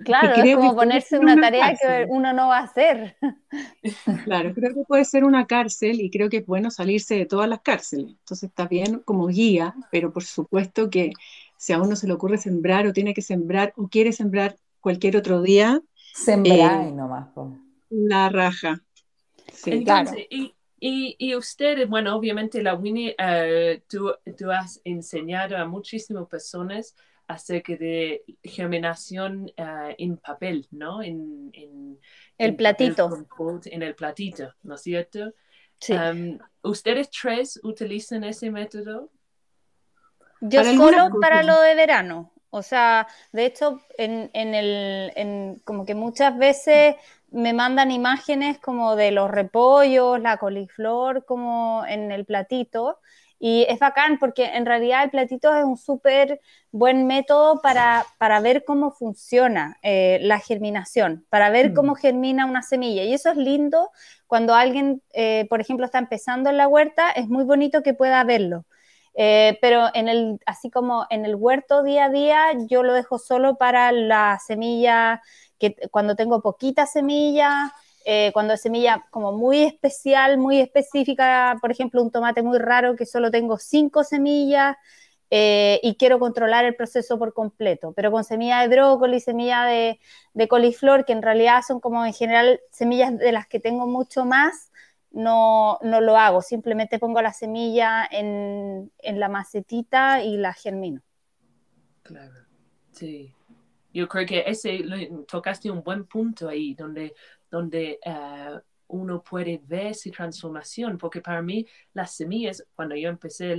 Claro, 0.04 0.34
es 0.36 0.56
como 0.56 0.76
ponerse 0.76 1.18
una, 1.18 1.40
tarea 1.40 1.74
que 1.76 2.06
uno 2.10 2.34
no 2.34 2.50
va 2.50 2.60
a 2.60 2.64
hacer. 2.64 3.16
Claro, 4.26 4.54
creo 4.54 4.74
que 4.74 4.84
puede 4.86 5.06
ser 5.06 5.24
una 5.24 5.48
cárcel 5.48 6.02
y 6.02 6.10
creo 6.10 6.30
que 6.30 6.38
es 6.38 6.46
bueno 6.46 6.70
salirse 6.70 7.16
de 7.16 7.26
todas 7.26 7.48
las 7.48 7.62
cárceles. 7.62 8.10
Entonces 8.10 8.50
está 8.50 8.68
bien 8.68 9.00
como 9.00 9.28
guía, 9.28 9.74
pero 9.92 10.12
por 10.12 10.24
supuesto 10.24 10.90
que 10.90 11.12
si 11.58 11.74
a 11.74 11.82
uno 11.82 11.96
se 11.96 12.08
le 12.08 12.14
ocurre 12.14 12.38
sembrar 12.38 12.88
o 12.88 12.94
tiene 12.94 13.14
que 13.14 13.22
sembrar 13.22 13.74
o 13.76 13.88
quiere 13.88 14.14
sembrar 14.14 14.58
cualquier 14.80 15.18
otro 15.18 15.42
día. 15.42 15.82
Sembrar 16.14 16.88
eh, 16.88 16.92
nomás. 16.92 17.30
La 17.90 18.30
raja. 18.30 18.82
Entonces, 19.66 20.26
y, 20.30 20.56
y, 20.80 21.16
y, 21.18 21.36
ustedes, 21.36 21.90
bueno, 21.90 22.16
obviamente 22.16 22.62
la 22.62 22.76
Winnie, 22.76 23.16
eh, 23.18 23.82
tú, 23.90 24.14
tú, 24.38 24.52
has 24.52 24.80
enseñado 24.84 25.58
a 25.58 25.66
muchísimas 25.66 26.28
personas 26.28 26.96
acerca 27.28 27.76
de 27.76 28.24
germinación 28.44 29.52
uh, 29.58 29.94
en 29.98 30.18
papel, 30.18 30.68
¿no? 30.72 31.02
En, 31.04 31.50
en 31.54 32.00
el 32.38 32.56
platito. 32.56 33.10
en 33.66 33.84
el 33.84 33.96
platito, 33.96 34.54
¿no 34.64 34.76
es 34.76 34.82
cierto? 34.82 35.34
Sí. 35.80 35.94
Um, 35.94 36.40
¿Ustedes 36.64 37.10
tres 37.10 37.60
utilizan 37.64 38.24
ese 38.24 38.50
método? 38.50 39.12
Yo 40.42 40.64
solo 40.64 41.10
para 41.20 41.44
lo 41.44 41.60
de 41.62 41.76
verano. 41.76 42.32
O 42.50 42.62
sea, 42.62 43.08
de 43.34 43.46
hecho, 43.46 43.82
en, 43.98 44.30
en 44.34 44.56
el, 44.56 45.12
en, 45.16 45.62
como 45.66 45.86
que 45.86 45.96
muchas 45.96 46.38
veces 46.38 46.96
me 47.30 47.54
mandan 47.54 47.92
imágenes 47.92 48.58
como 48.60 48.96
de 48.96 49.12
los 49.12 49.30
repollos, 49.30 50.20
la 50.22 50.38
coliflor, 50.38 51.26
como 51.26 51.84
en 51.88 52.12
el 52.12 52.26
platito. 52.26 53.00
Y 53.40 53.68
es 53.70 53.78
bacán 53.78 54.18
porque 54.18 54.46
en 54.46 54.66
realidad 54.66 55.04
el 55.04 55.12
platito 55.12 55.54
es 55.56 55.64
un 55.64 55.78
súper 55.78 56.42
buen 56.72 57.06
método 57.06 57.62
para, 57.62 58.04
para, 58.18 58.40
ver 58.40 58.64
cómo 58.66 58.92
funciona 58.92 59.78
eh, 59.84 60.18
la 60.24 60.40
germinación, 60.40 61.26
para 61.30 61.52
ver 61.52 61.74
cómo 61.74 61.92
mm. 61.94 61.98
germina 61.98 62.46
una 62.48 62.64
semilla. 62.64 63.04
Y 63.04 63.14
eso 63.14 63.30
es 63.30 63.38
lindo 63.38 63.92
cuando 64.26 64.56
alguien, 64.56 65.04
eh, 65.14 65.46
por 65.50 65.62
ejemplo, 65.62 65.86
está 65.86 66.00
empezando 66.00 66.50
en 66.50 66.58
la 66.58 66.68
huerta, 66.68 67.12
es 67.12 67.28
muy 67.28 67.44
bonito 67.44 67.84
que 67.84 67.94
pueda 67.94 68.24
verlo. 68.24 68.66
Eh, 69.20 69.58
pero 69.62 69.88
en 69.96 70.08
el, 70.08 70.40
así 70.46 70.70
como 70.70 71.08
en 71.10 71.26
el 71.26 71.36
huerto 71.36 71.82
día 71.82 72.06
a 72.06 72.10
día, 72.10 72.54
yo 72.70 72.84
lo 72.84 72.94
dejo 72.94 73.18
solo 73.18 73.58
para 73.58 73.92
la 73.92 74.40
semilla, 74.46 75.24
que 75.58 75.76
cuando 75.90 76.16
tengo 76.16 76.42
poquita 76.44 76.86
semilla, 76.86 77.74
eh, 78.06 78.30
cuando 78.32 78.54
es 78.54 78.62
semilla 78.62 79.08
como 79.10 79.32
muy 79.32 79.64
especial, 79.64 80.38
muy 80.38 80.60
específica, 80.60 81.58
por 81.62 81.72
ejemplo, 81.72 82.04
un 82.04 82.12
tomate 82.12 82.44
muy 82.44 82.60
raro 82.60 82.96
que 82.96 83.08
solo 83.08 83.32
tengo 83.32 83.58
cinco 83.58 84.04
semillas 84.04 84.78
eh, 85.32 85.80
y 85.84 85.96
quiero 85.96 86.20
controlar 86.20 86.66
el 86.66 86.76
proceso 86.76 87.18
por 87.18 87.34
completo. 87.34 87.94
Pero 87.96 88.12
con 88.12 88.24
semilla 88.24 88.62
de 88.62 88.68
brócoli, 88.68 89.20
semilla 89.20 89.66
de, 89.66 90.00
de, 90.34 90.48
coliflor, 90.48 91.06
que 91.06 91.14
en 91.14 91.24
realidad 91.24 91.64
son 91.68 91.80
como 91.80 92.06
en 92.06 92.14
general 92.14 92.60
semillas 92.72 93.18
de 93.18 93.32
las 93.32 93.48
que 93.48 93.60
tengo 93.60 93.88
mucho 93.88 94.26
más, 94.26 94.72
no, 95.18 95.80
no 95.82 96.00
lo 96.00 96.18
hago. 96.18 96.42
Simplemente 96.42 97.00
pongo 97.00 97.22
la 97.22 97.34
semilla 97.34 98.08
en, 98.10 98.92
en 99.00 99.20
la 99.20 99.30
macetita 99.30 100.24
y 100.24 100.38
la 100.38 100.54
germino. 100.54 101.02
Claro, 102.04 102.46
sí. 102.92 103.34
Yo 103.94 104.08
creo 104.08 104.26
que 104.28 104.44
ese 104.46 104.86
tocaste 105.28 105.72
un 105.72 105.82
buen 105.82 106.06
punto 106.06 106.48
ahí, 106.48 106.76
donde 106.76 107.16
donde 107.50 108.00
eh, 108.04 108.60
uno 108.88 109.24
puede 109.24 109.62
ver 109.64 109.88
esa 109.88 110.10
transformación, 110.12 110.98
porque 110.98 111.22
para 111.22 111.42
mí 111.42 111.66
las 111.94 112.16
semillas, 112.16 112.66
cuando 112.76 112.96
yo 112.96 113.10
empecé 113.10 113.56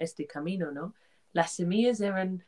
este 0.00 0.26
camino, 0.26 0.70
¿no? 0.70 0.94
Las 1.32 1.52
semillas 1.52 2.00
eran 2.00 2.44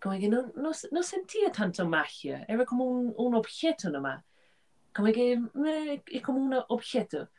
como 0.00 0.18
que 0.18 0.28
no, 0.28 0.52
no, 0.54 1.02
sentía 1.02 1.50
tanto 1.50 1.88
magia, 1.88 2.44
era 2.48 2.64
como 2.64 2.84
un, 2.84 3.14
un 3.16 3.34
objeto 3.34 3.90
nomás, 3.90 4.24
como 4.94 5.12
que 5.12 5.32
eh, 5.66 6.02
es 6.06 6.22
como 6.22 6.38
un 6.38 6.54
objeto. 6.68 7.30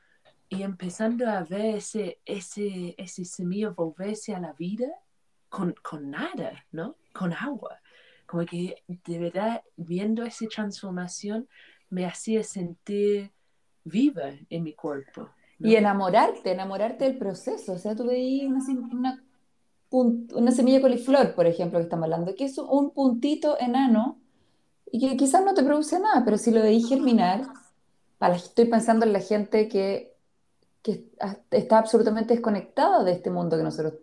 Y 0.50 0.64
empezando 0.64 1.28
a 1.30 1.44
ver 1.44 1.76
ese, 1.76 2.20
ese, 2.26 2.96
ese 2.98 3.26
semilla 3.26 3.70
volverse 3.70 4.36
a 4.36 4.40
la 4.40 4.54
vida 4.54 4.88
con, 5.50 5.76
con 5.82 6.12
nada, 6.12 6.66
¿no? 6.72 6.98
Con 7.14 7.34
agua. 7.34 7.80
Como 8.26 8.46
que 8.46 8.84
de 8.88 9.20
verdad 9.20 9.64
viendo 9.76 10.24
esa 10.24 10.46
transformación, 10.48 11.48
me 11.90 12.06
hacía 12.06 12.44
sentir 12.44 13.32
viva 13.84 14.32
en 14.50 14.64
mi 14.64 14.74
cuerpo. 14.74 15.30
Y 15.60 15.76
enamorarte, 15.76 16.52
enamorarte 16.52 17.06
del 17.06 17.18
proceso. 17.18 17.74
O 17.74 17.78
sea, 17.78 17.96
tú 17.96 18.06
veías 18.06 18.52
una, 18.92 19.24
una, 19.90 20.52
semilla 20.52 20.78
de 20.78 20.82
coliflor, 20.82 21.34
por 21.34 21.46
ejemplo, 21.48 21.80
que 21.80 21.84
estamos 21.84 22.04
hablando, 22.04 22.36
que 22.36 22.46
es 22.46 22.58
un 22.58 22.92
puntito 22.92 23.58
enano 23.60 24.20
y 24.92 25.00
que 25.00 25.16
quizás 25.16 25.44
no 25.46 25.54
te 25.54 25.64
produce 25.64 26.00
nada, 26.00 26.24
pero 26.26 26.38
si 26.38 26.52
lo 26.52 26.62
veis 26.62 26.88
germinar, 26.88 27.46
para, 28.18 28.36
estoy 28.36 28.66
pensando 28.66 29.06
en 29.06 29.14
la 29.14 29.22
gente 29.22 29.70
que, 29.70 30.15
que 30.86 31.04
está 31.50 31.80
absolutamente 31.80 32.36
desconectada 32.36 33.04
de 33.04 33.14
este 33.14 33.32
mundo 33.32 33.58
que 33.58 33.64
nosotros 33.64 33.96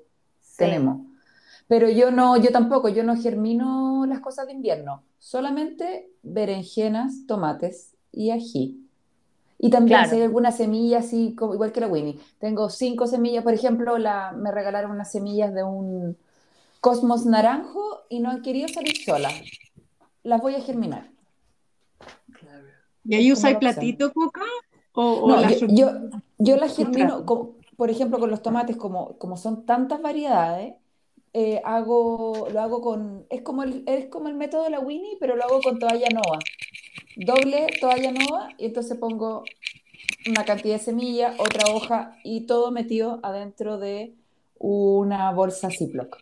tenemos. 0.56 1.06
Pero 1.68 1.88
yo 1.88 2.10
no, 2.10 2.36
yo 2.36 2.50
tampoco, 2.50 2.88
yo 2.88 3.04
no 3.04 3.14
germino 3.14 4.04
las 4.04 4.18
cosas 4.18 4.48
de 4.48 4.54
invierno, 4.54 5.04
solamente 5.20 6.10
berenjenas, 6.24 7.24
tomates 7.28 7.94
y 8.10 8.32
ají. 8.32 8.84
Y 9.60 9.70
también 9.70 10.08
si 10.08 10.16
hay 10.16 10.22
alguna 10.22 10.50
semilla 10.50 10.98
así, 10.98 11.36
igual 11.38 11.70
que 11.70 11.78
la 11.78 11.86
Winnie. 11.86 12.18
Tengo 12.40 12.68
cinco 12.68 13.06
semillas, 13.06 13.44
por 13.44 13.54
ejemplo, 13.54 13.96
la, 13.96 14.32
me 14.32 14.50
regalaron 14.50 14.90
unas 14.90 15.12
semillas 15.12 15.54
de 15.54 15.62
un 15.62 16.16
cosmos 16.80 17.26
naranjo 17.26 18.00
y 18.08 18.18
no 18.18 18.30
han 18.30 18.42
querido 18.42 18.66
salir 18.66 18.96
solas. 18.96 19.34
Las 20.24 20.42
voy 20.42 20.56
a 20.56 20.60
germinar. 20.60 21.12
¿Y 23.04 23.14
ahí 23.14 23.30
usáis 23.30 23.58
platito, 23.58 24.12
Coca? 24.12 24.42
O, 24.94 25.28
no, 25.28 25.48
yo, 25.48 25.66
yo, 25.68 25.90
las 26.56 26.76
germino, 26.76 27.24
por 27.76 27.90
ejemplo, 27.90 28.18
con 28.18 28.30
los 28.30 28.42
tomates, 28.42 28.76
como, 28.76 29.18
como 29.18 29.36
son 29.36 29.64
tantas 29.66 30.00
variedades, 30.00 30.74
eh, 31.34 31.62
hago, 31.64 32.48
lo 32.52 32.60
hago 32.60 32.82
con, 32.82 33.26
es 33.30 33.42
como, 33.42 33.62
el, 33.62 33.84
es 33.86 34.06
como 34.06 34.28
el 34.28 34.34
método 34.34 34.64
de 34.64 34.70
la 34.70 34.80
Winnie, 34.80 35.16
pero 35.18 35.36
lo 35.36 35.44
hago 35.44 35.60
con 35.60 35.78
toalla 35.78 36.08
nova. 36.12 36.38
Doble 37.16 37.66
toalla 37.80 38.12
nova 38.12 38.50
y 38.58 38.66
entonces 38.66 38.98
pongo 38.98 39.44
una 40.26 40.44
cantidad 40.44 40.74
de 40.74 40.82
semillas, 40.84 41.34
otra 41.38 41.72
hoja 41.72 42.16
y 42.22 42.46
todo 42.46 42.70
metido 42.70 43.20
adentro 43.22 43.78
de 43.78 44.14
una 44.58 45.32
bolsa 45.32 45.70
Ziploc. 45.70 46.18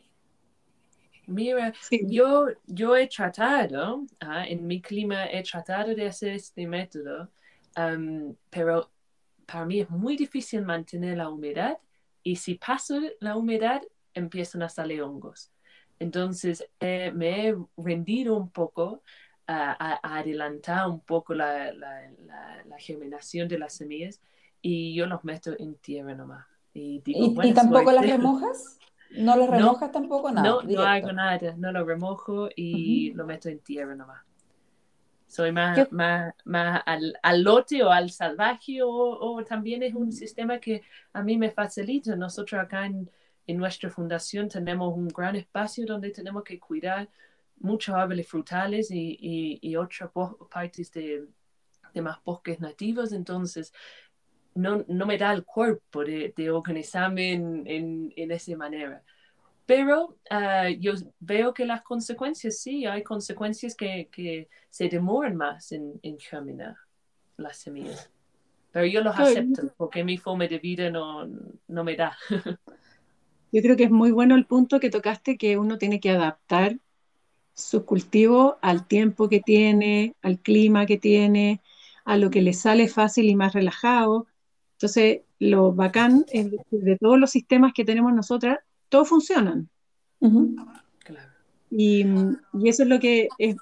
Mira, 1.26 1.72
yo, 2.08 2.46
yo 2.66 2.96
he 2.96 3.06
tratado, 3.06 4.04
ah, 4.20 4.44
en 4.48 4.66
mi 4.66 4.80
clima 4.80 5.26
he 5.26 5.42
tratado 5.42 5.94
de 5.94 6.08
hacer 6.08 6.32
este 6.32 6.66
método, 6.66 7.28
pero 8.50 8.90
para 9.50 9.64
mí 9.64 9.80
es 9.80 9.90
muy 9.90 10.16
difícil 10.16 10.62
mantener 10.62 11.16
la 11.16 11.28
humedad 11.28 11.78
y 12.22 12.36
si 12.36 12.54
paso 12.54 13.00
la 13.20 13.36
humedad 13.36 13.82
empiezan 14.14 14.62
a 14.62 14.68
salir 14.68 15.02
hongos. 15.02 15.50
Entonces 15.98 16.66
eh, 16.78 17.12
me 17.14 17.48
he 17.48 17.56
rendido 17.76 18.36
un 18.36 18.50
poco 18.50 19.02
a, 19.46 20.16
adelantar 20.18 20.88
un 20.88 21.00
poco 21.00 21.34
la, 21.34 21.72
germinación 22.78 23.48
de 23.48 23.58
las 23.58 23.74
semillas 23.74 24.20
y 24.62 24.94
yo 24.94 25.06
los 25.06 25.24
meto 25.24 25.54
en 25.58 25.74
tierra 25.76 26.14
nomás. 26.14 26.46
¿Y, 26.72 27.02
tampoco 27.52 27.90
las 27.90 28.06
remojas? 28.08 28.78
¿No 29.10 29.36
los 29.36 29.50
remojas 29.50 29.90
tampoco? 29.90 30.30
Nada, 30.30 30.48
no, 30.48 30.62
no 30.62 30.82
hago 30.82 31.12
nada, 31.12 31.54
no 31.56 31.72
lo 31.72 31.84
remojo 31.84 32.48
y 32.54 33.12
lo 33.14 33.26
meto 33.26 33.48
en 33.48 33.58
tierra 33.58 33.96
nomás. 33.96 34.22
Soy 35.30 35.52
más, 35.52 35.92
más, 35.92 36.34
más 36.44 36.82
al, 36.86 37.16
al, 37.22 37.42
lote 37.44 37.84
o 37.84 37.90
al 37.90 38.10
salvaje 38.10 38.82
o, 38.82 38.88
o, 38.90 39.44
también 39.44 39.80
es 39.84 39.94
un 39.94 40.10
sistema 40.10 40.58
que 40.58 40.82
a 41.12 41.22
mí 41.22 41.38
me 41.38 41.52
facilita. 41.52 42.16
Nosotros 42.16 42.60
acá 42.60 42.84
en, 42.86 43.08
en 43.46 43.56
nuestra 43.56 43.90
fundación 43.90 44.48
tenemos 44.48 44.92
un 44.92 45.06
gran 45.06 45.36
espacio 45.36 45.86
donde 45.86 46.10
tenemos 46.10 46.42
que 46.42 46.58
cuidar 46.58 47.08
muchos 47.60 47.94
árboles 47.94 48.26
frutales 48.26 48.90
y, 48.90 49.16
y, 49.20 49.58
y 49.62 49.76
otras 49.76 50.10
partes 50.50 50.90
de, 50.90 51.28
de, 51.94 52.02
más 52.02 52.18
bosques 52.24 52.58
nativos. 52.58 53.12
Entonces, 53.12 53.72
no, 54.56 54.84
no 54.88 55.06
me 55.06 55.16
da 55.16 55.32
el 55.32 55.44
cuerpo 55.44 56.04
de, 56.04 56.34
de 56.36 56.50
organizarme 56.50 57.34
en, 57.34 57.62
en, 57.68 58.12
en, 58.16 58.30
esa 58.32 58.56
manera. 58.56 59.04
Pero 59.70 60.16
ah, 60.30 60.68
yo 60.68 60.94
veo 61.20 61.54
que 61.54 61.64
las 61.64 61.82
consecuencias, 61.82 62.58
sí, 62.58 62.86
hay 62.86 63.04
consecuencias 63.04 63.76
que, 63.76 64.08
que 64.10 64.48
se 64.68 64.88
demoran 64.88 65.36
más 65.36 65.70
en, 65.70 65.92
en, 66.02 66.18
germinar 66.18 66.74
las 67.36 67.58
semillas. 67.58 68.10
Pero 68.72 68.86
yo 68.86 69.00
los 69.00 69.16
acepto 69.16 69.72
porque 69.76 70.02
mi 70.02 70.18
forma 70.18 70.48
de 70.48 70.58
vida 70.58 70.90
no, 70.90 71.24
no 71.68 71.84
me 71.84 71.94
da. 71.94 72.18
Yo 73.52 73.62
creo 73.62 73.76
que 73.76 73.84
es 73.84 73.92
muy 73.92 74.10
bueno 74.10 74.34
el 74.34 74.44
punto 74.44 74.80
que 74.80 74.90
tocaste, 74.90 75.38
que 75.38 75.56
uno 75.56 75.78
tiene 75.78 76.00
que 76.00 76.10
adaptar 76.10 76.76
su 77.54 77.84
cultivo 77.84 78.58
al 78.62 78.88
tiempo 78.88 79.28
que 79.28 79.38
tiene, 79.38 80.16
al 80.20 80.40
clima 80.40 80.84
que 80.84 80.98
tiene, 80.98 81.60
a 82.04 82.16
lo 82.16 82.30
que 82.30 82.42
le 82.42 82.54
sale 82.54 82.88
fácil 82.88 83.30
y 83.30 83.36
más 83.36 83.52
relajado. 83.52 84.26
Entonces, 84.72 85.20
lo 85.38 85.72
bacán 85.72 86.24
es 86.32 86.50
de 86.72 86.98
todos 86.98 87.20
los 87.20 87.30
sistemas 87.30 87.72
que 87.72 87.84
tenemos 87.84 88.12
nosotras, 88.12 88.58
todos 88.90 89.08
funcionan. 89.08 89.70
y, 91.70 92.04
y, 92.04 92.68
eso 92.68 92.82
es 92.82 92.88
lo 92.88 93.00
que 93.00 93.28
es, 93.38 93.56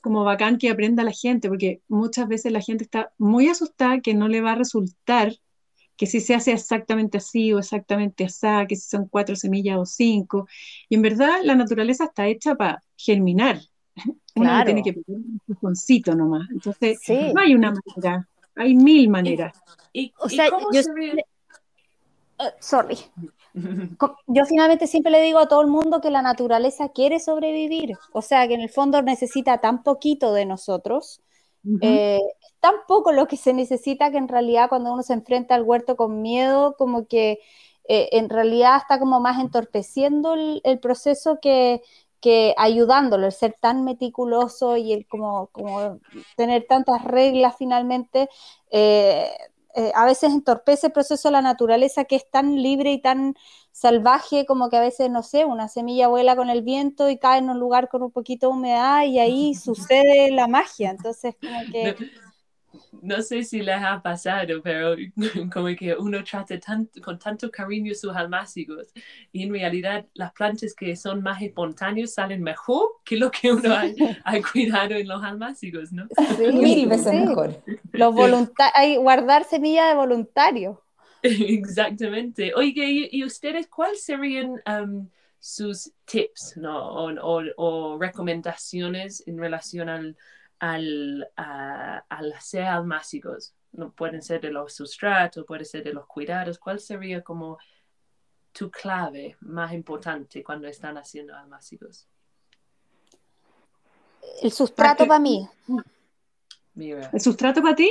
como 0.00 0.22
bacán 0.22 0.58
que 0.58 0.70
aprenda 0.70 1.02
la 1.02 1.12
gente, 1.12 1.48
porque 1.48 1.80
muchas 1.88 2.28
veces 2.28 2.52
la 2.52 2.60
gente 2.60 2.84
está 2.84 3.12
muy 3.18 3.48
asustada 3.48 4.00
que 4.00 4.14
no 4.14 4.28
le 4.28 4.40
va 4.40 4.52
a 4.52 4.56
resultar 4.56 5.32
que 5.96 6.06
si 6.06 6.20
se 6.20 6.34
hace 6.34 6.52
exactamente 6.52 7.18
así 7.18 7.52
o 7.52 7.58
exactamente 7.58 8.24
así, 8.24 8.46
que 8.68 8.76
si 8.76 8.88
son 8.88 9.08
cuatro 9.08 9.34
semillas 9.34 9.78
o 9.78 9.86
cinco. 9.86 10.46
Y 10.88 10.94
en 10.94 11.02
verdad 11.02 11.40
la 11.42 11.54
naturaleza 11.54 12.04
está 12.04 12.26
hecha 12.26 12.54
para 12.54 12.82
germinar. 12.96 13.60
Uno 14.36 14.64
tiene 14.64 14.82
que 14.82 14.92
poner 14.92 15.20
un 15.20 15.40
pujoncito 15.46 16.14
nomás. 16.14 16.48
Entonces, 16.50 17.00
no 17.08 17.40
hay 17.40 17.54
una 17.54 17.72
manera, 17.72 18.28
hay 18.54 18.74
mil 18.74 19.08
maneras. 19.08 19.58
¿Y, 19.92 20.12
o 20.18 20.28
sea, 20.28 20.50
yo, 20.50 20.80
uh, 22.38 22.50
sorry. 22.60 22.98
Yo 24.26 24.44
finalmente 24.44 24.86
siempre 24.86 25.10
le 25.10 25.22
digo 25.22 25.38
a 25.38 25.48
todo 25.48 25.62
el 25.62 25.66
mundo 25.68 26.00
que 26.00 26.10
la 26.10 26.22
naturaleza 26.22 26.90
quiere 26.90 27.18
sobrevivir, 27.18 27.96
o 28.12 28.22
sea, 28.22 28.46
que 28.46 28.54
en 28.54 28.60
el 28.60 28.70
fondo 28.70 29.02
necesita 29.02 29.58
tan 29.58 29.82
poquito 29.82 30.32
de 30.32 30.46
nosotros 30.46 31.22
tampoco 32.66 33.12
lo 33.12 33.28
que 33.28 33.36
se 33.36 33.52
necesita 33.52 34.10
que 34.10 34.18
en 34.18 34.28
realidad 34.28 34.68
cuando 34.68 34.92
uno 34.92 35.02
se 35.02 35.12
enfrenta 35.12 35.54
al 35.54 35.62
huerto 35.62 35.96
con 35.96 36.22
miedo, 36.22 36.74
como 36.76 37.06
que 37.06 37.38
eh, 37.88 38.08
en 38.12 38.28
realidad 38.28 38.78
está 38.78 38.98
como 38.98 39.20
más 39.20 39.38
entorpeciendo 39.40 40.34
el, 40.34 40.78
proceso 40.80 41.38
que, 41.40 41.82
que, 42.20 42.54
ayudándolo, 42.56 43.26
el 43.26 43.32
ser 43.32 43.54
tan 43.60 43.84
meticuloso 43.84 44.76
y 44.76 44.92
el 44.92 45.06
como, 45.06 45.48
como 45.48 46.00
tener 46.36 46.66
tantas 46.68 47.04
reglas 47.04 47.54
finalmente. 47.56 48.28
Eh, 48.70 49.30
eh, 49.76 49.92
a 49.94 50.06
veces 50.06 50.32
entorpece 50.32 50.86
el 50.86 50.92
proceso 50.94 51.28
de 51.28 51.32
la 51.32 51.42
naturaleza 51.42 52.04
que 52.04 52.16
es 52.16 52.28
tan 52.30 52.56
libre 52.62 52.92
y 52.92 53.00
tan 53.00 53.34
salvaje 53.72 54.46
como 54.46 54.70
que 54.70 54.78
a 54.78 54.80
veces, 54.80 55.10
no 55.10 55.22
sé, 55.22 55.44
una 55.44 55.68
semilla 55.68 56.08
vuela 56.08 56.34
con 56.34 56.48
el 56.48 56.62
viento 56.62 57.10
y 57.10 57.18
cae 57.18 57.40
en 57.40 57.50
un 57.50 57.60
lugar 57.60 57.90
con 57.90 58.02
un 58.02 58.10
poquito 58.10 58.46
de 58.48 58.54
humedad 58.54 59.04
y 59.04 59.18
ahí 59.18 59.54
sucede 59.54 60.30
la 60.30 60.48
magia. 60.48 60.90
Entonces, 60.90 61.36
como 61.38 61.60
que 61.70 61.94
no 63.02 63.22
sé 63.22 63.42
si 63.42 63.62
les 63.62 63.82
ha 63.82 64.02
pasado, 64.02 64.60
pero 64.62 64.96
como 65.52 65.68
que 65.76 65.94
uno 65.98 66.22
trata 66.24 66.58
con 67.02 67.18
tanto 67.18 67.50
cariño 67.50 67.94
sus 67.94 68.14
almácigos 68.14 68.92
y 69.32 69.44
en 69.44 69.52
realidad 69.52 70.06
las 70.14 70.32
plantas 70.32 70.74
que 70.74 70.96
son 70.96 71.22
más 71.22 71.42
espontáneos 71.42 72.14
salen 72.14 72.42
mejor 72.42 72.88
que 73.04 73.16
lo 73.16 73.30
que 73.30 73.52
uno 73.52 73.74
ha, 73.74 73.84
cuidado 74.52 74.94
en 74.94 75.08
los 75.08 75.22
almácigos, 75.22 75.92
¿no? 75.92 76.06
Mil 76.38 76.88
veces 76.88 77.12
mejor. 77.12 77.62
Los 77.92 78.14
hay 78.74 78.96
guardar 78.96 79.44
semilla 79.44 79.88
de 79.88 79.94
voluntario. 79.94 80.82
Exactamente. 81.22 82.52
Oye, 82.54 83.08
¿y, 83.10 83.24
ustedes 83.24 83.68
cuáles 83.68 84.04
serían 84.04 84.60
um, 84.66 85.08
sus 85.38 85.92
tips 86.04 86.56
¿no? 86.56 87.06
o, 87.06 87.42
o 87.56 87.98
recomendaciones 87.98 89.26
en 89.26 89.38
relación 89.38 89.88
al 89.88 90.16
al, 90.58 91.28
al 91.36 92.32
hacer 92.32 92.64
almácigos. 92.64 93.54
No 93.72 93.92
pueden 93.92 94.22
ser 94.22 94.40
de 94.40 94.50
los 94.50 94.74
sustratos, 94.74 95.44
puede 95.44 95.64
ser 95.64 95.84
de 95.84 95.92
los 95.92 96.06
cuidados. 96.06 96.58
¿Cuál 96.58 96.80
sería 96.80 97.22
como 97.22 97.58
tu 98.52 98.70
clave 98.70 99.36
más 99.40 99.72
importante 99.72 100.42
cuando 100.42 100.66
están 100.66 100.96
haciendo 100.96 101.34
almácigos? 101.34 102.08
El 104.42 104.52
sustrato 104.52 105.06
para 105.06 105.20
mí. 105.20 105.48
¿El 106.76 107.20
sustrato 107.20 107.62
para 107.62 107.76
ti? 107.76 107.90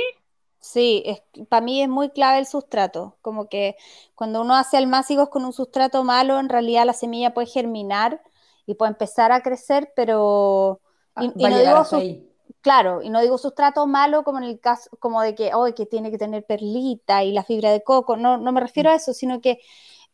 Sí, 0.60 1.04
para 1.48 1.64
mí 1.64 1.82
es 1.82 1.88
muy 1.88 2.10
clave 2.10 2.38
el 2.40 2.46
sustrato. 2.46 3.16
Como 3.22 3.48
que 3.48 3.76
cuando 4.14 4.40
uno 4.40 4.56
hace 4.56 4.76
almácigos 4.76 5.28
con 5.28 5.44
un 5.44 5.52
sustrato 5.52 6.02
malo, 6.02 6.40
en 6.40 6.48
realidad 6.48 6.84
la 6.84 6.92
semilla 6.92 7.34
puede 7.34 7.46
germinar 7.46 8.20
y 8.66 8.74
puede 8.74 8.90
empezar 8.90 9.30
a 9.30 9.42
crecer, 9.42 9.92
pero. 9.94 10.80
y, 11.20 11.44
ah, 11.44 11.50
no 11.50 11.58
digo 11.58 12.25
Claro, 12.60 13.02
y 13.02 13.10
no 13.10 13.20
digo 13.20 13.38
sustrato 13.38 13.86
malo 13.86 14.24
como 14.24 14.38
en 14.38 14.44
el 14.44 14.60
caso, 14.60 14.90
como 14.98 15.22
de 15.22 15.34
que, 15.34 15.54
oh, 15.54 15.72
que 15.74 15.86
tiene 15.86 16.10
que 16.10 16.18
tener 16.18 16.44
perlita 16.44 17.22
y 17.22 17.32
la 17.32 17.44
fibra 17.44 17.70
de 17.70 17.82
coco, 17.82 18.16
no, 18.16 18.38
no 18.38 18.52
me 18.52 18.60
refiero 18.60 18.90
a 18.90 18.94
eso, 18.94 19.12
sino 19.12 19.40
que 19.40 19.60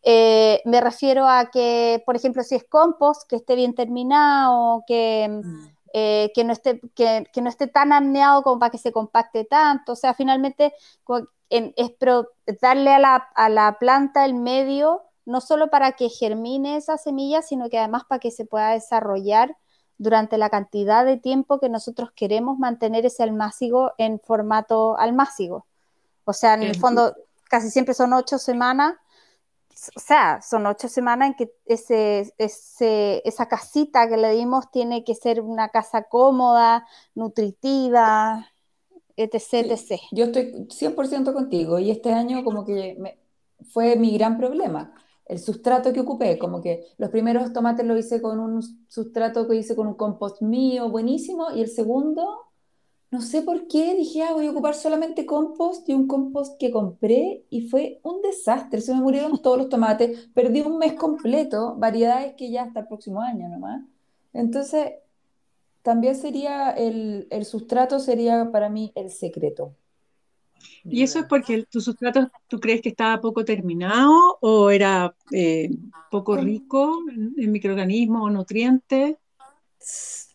eh, 0.02 0.60
me 0.64 0.80
refiero 0.80 1.28
a 1.28 1.50
que, 1.50 2.02
por 2.04 2.16
ejemplo, 2.16 2.42
si 2.42 2.56
es 2.56 2.64
compost, 2.64 3.28
que 3.28 3.36
esté 3.36 3.54
bien 3.54 3.74
terminado, 3.74 4.82
que, 4.86 5.28
mm. 5.28 5.66
eh, 5.94 6.32
que, 6.34 6.44
no, 6.44 6.52
esté, 6.52 6.80
que, 6.94 7.24
no 7.40 7.48
esté 7.48 7.68
tan 7.68 7.92
amneado 7.92 8.42
como 8.42 8.58
para 8.58 8.70
que 8.70 8.78
se 8.78 8.92
compacte 8.92 9.44
tanto, 9.44 9.92
o 9.92 9.96
sea, 9.96 10.14
finalmente 10.14 10.74
es 11.48 12.60
darle 12.60 12.92
a 12.92 12.98
la, 12.98 13.16
a 13.34 13.48
la 13.48 13.78
planta 13.78 14.24
el 14.24 14.34
medio, 14.34 15.02
no 15.24 15.40
solo 15.40 15.70
para 15.70 15.92
que 15.92 16.08
germine 16.08 16.76
esa 16.76 16.98
semilla, 16.98 17.42
sino 17.42 17.68
que 17.68 17.78
además 17.78 18.04
para 18.08 18.18
que 18.18 18.30
se 18.30 18.44
pueda 18.44 18.70
desarrollar 18.70 19.56
durante 20.02 20.36
la 20.36 20.50
cantidad 20.50 21.04
de 21.06 21.16
tiempo 21.16 21.60
que 21.60 21.68
nosotros 21.68 22.10
queremos 22.10 22.58
mantener 22.58 23.06
ese 23.06 23.22
almácigo 23.22 23.92
en 23.98 24.18
formato 24.18 24.98
almácigo. 24.98 25.66
O 26.24 26.32
sea, 26.32 26.54
en 26.54 26.64
el 26.64 26.76
fondo 26.76 27.14
casi 27.48 27.70
siempre 27.70 27.94
son 27.94 28.12
ocho 28.12 28.38
semanas, 28.38 28.96
o 29.94 30.00
sea, 30.00 30.42
son 30.42 30.66
ocho 30.66 30.88
semanas 30.88 31.28
en 31.28 31.34
que 31.34 31.52
ese, 31.66 32.32
esa 33.24 33.46
casita 33.46 34.08
que 34.08 34.16
le 34.16 34.32
dimos 34.32 34.70
tiene 34.72 35.04
que 35.04 35.14
ser 35.14 35.40
una 35.40 35.68
casa 35.68 36.02
cómoda, 36.02 36.84
nutritiva, 37.14 38.48
etc. 39.16 39.70
etc. 39.70 40.00
yo 40.10 40.24
estoy 40.24 40.66
100% 40.68 41.32
contigo 41.32 41.78
y 41.78 41.92
este 41.92 42.12
año 42.12 42.42
como 42.42 42.64
que 42.64 43.18
fue 43.70 43.94
mi 43.94 44.16
gran 44.16 44.36
problema 44.36 44.94
el 45.26 45.38
sustrato 45.38 45.92
que 45.92 46.00
ocupé, 46.00 46.38
como 46.38 46.60
que 46.60 46.86
los 46.98 47.10
primeros 47.10 47.52
tomates 47.52 47.86
lo 47.86 47.96
hice 47.96 48.20
con 48.20 48.38
un 48.40 48.62
sustrato 48.88 49.48
que 49.48 49.56
hice 49.56 49.76
con 49.76 49.86
un 49.86 49.94
compost 49.94 50.42
mío 50.42 50.90
buenísimo 50.90 51.50
y 51.54 51.60
el 51.60 51.68
segundo, 51.68 52.52
no 53.10 53.20
sé 53.20 53.42
por 53.42 53.66
qué, 53.68 53.94
dije, 53.94 54.22
ah, 54.22 54.32
voy 54.32 54.46
a 54.46 54.50
ocupar 54.50 54.74
solamente 54.74 55.26
compost 55.26 55.88
y 55.88 55.94
un 55.94 56.06
compost 56.06 56.58
que 56.58 56.70
compré 56.70 57.44
y 57.50 57.68
fue 57.68 58.00
un 58.02 58.22
desastre, 58.22 58.80
se 58.80 58.94
me 58.94 59.00
murieron 59.00 59.40
todos 59.42 59.58
los 59.58 59.68
tomates, 59.68 60.28
perdí 60.34 60.62
un 60.62 60.78
mes 60.78 60.94
completo, 60.94 61.76
variedades 61.76 62.34
que 62.34 62.50
ya 62.50 62.64
hasta 62.64 62.80
el 62.80 62.86
próximo 62.88 63.20
año 63.20 63.48
nomás. 63.48 63.82
Entonces, 64.32 64.92
también 65.82 66.14
sería 66.16 66.70
el, 66.70 67.26
el 67.30 67.44
sustrato 67.44 67.98
sería 67.98 68.50
para 68.52 68.68
mí 68.70 68.92
el 68.94 69.10
secreto. 69.10 69.74
¿Y 70.84 71.02
eso 71.02 71.20
es 71.20 71.26
porque 71.26 71.64
tu 71.70 71.80
sustrato 71.80 72.28
tú 72.48 72.58
crees 72.60 72.82
que 72.82 72.90
estaba 72.90 73.20
poco 73.20 73.44
terminado 73.44 74.38
o 74.40 74.70
era 74.70 75.14
eh, 75.30 75.70
poco 76.10 76.36
rico 76.36 76.98
en, 77.10 77.52
microorganismos 77.52 78.22
o 78.22 78.30
nutrientes? 78.30 79.16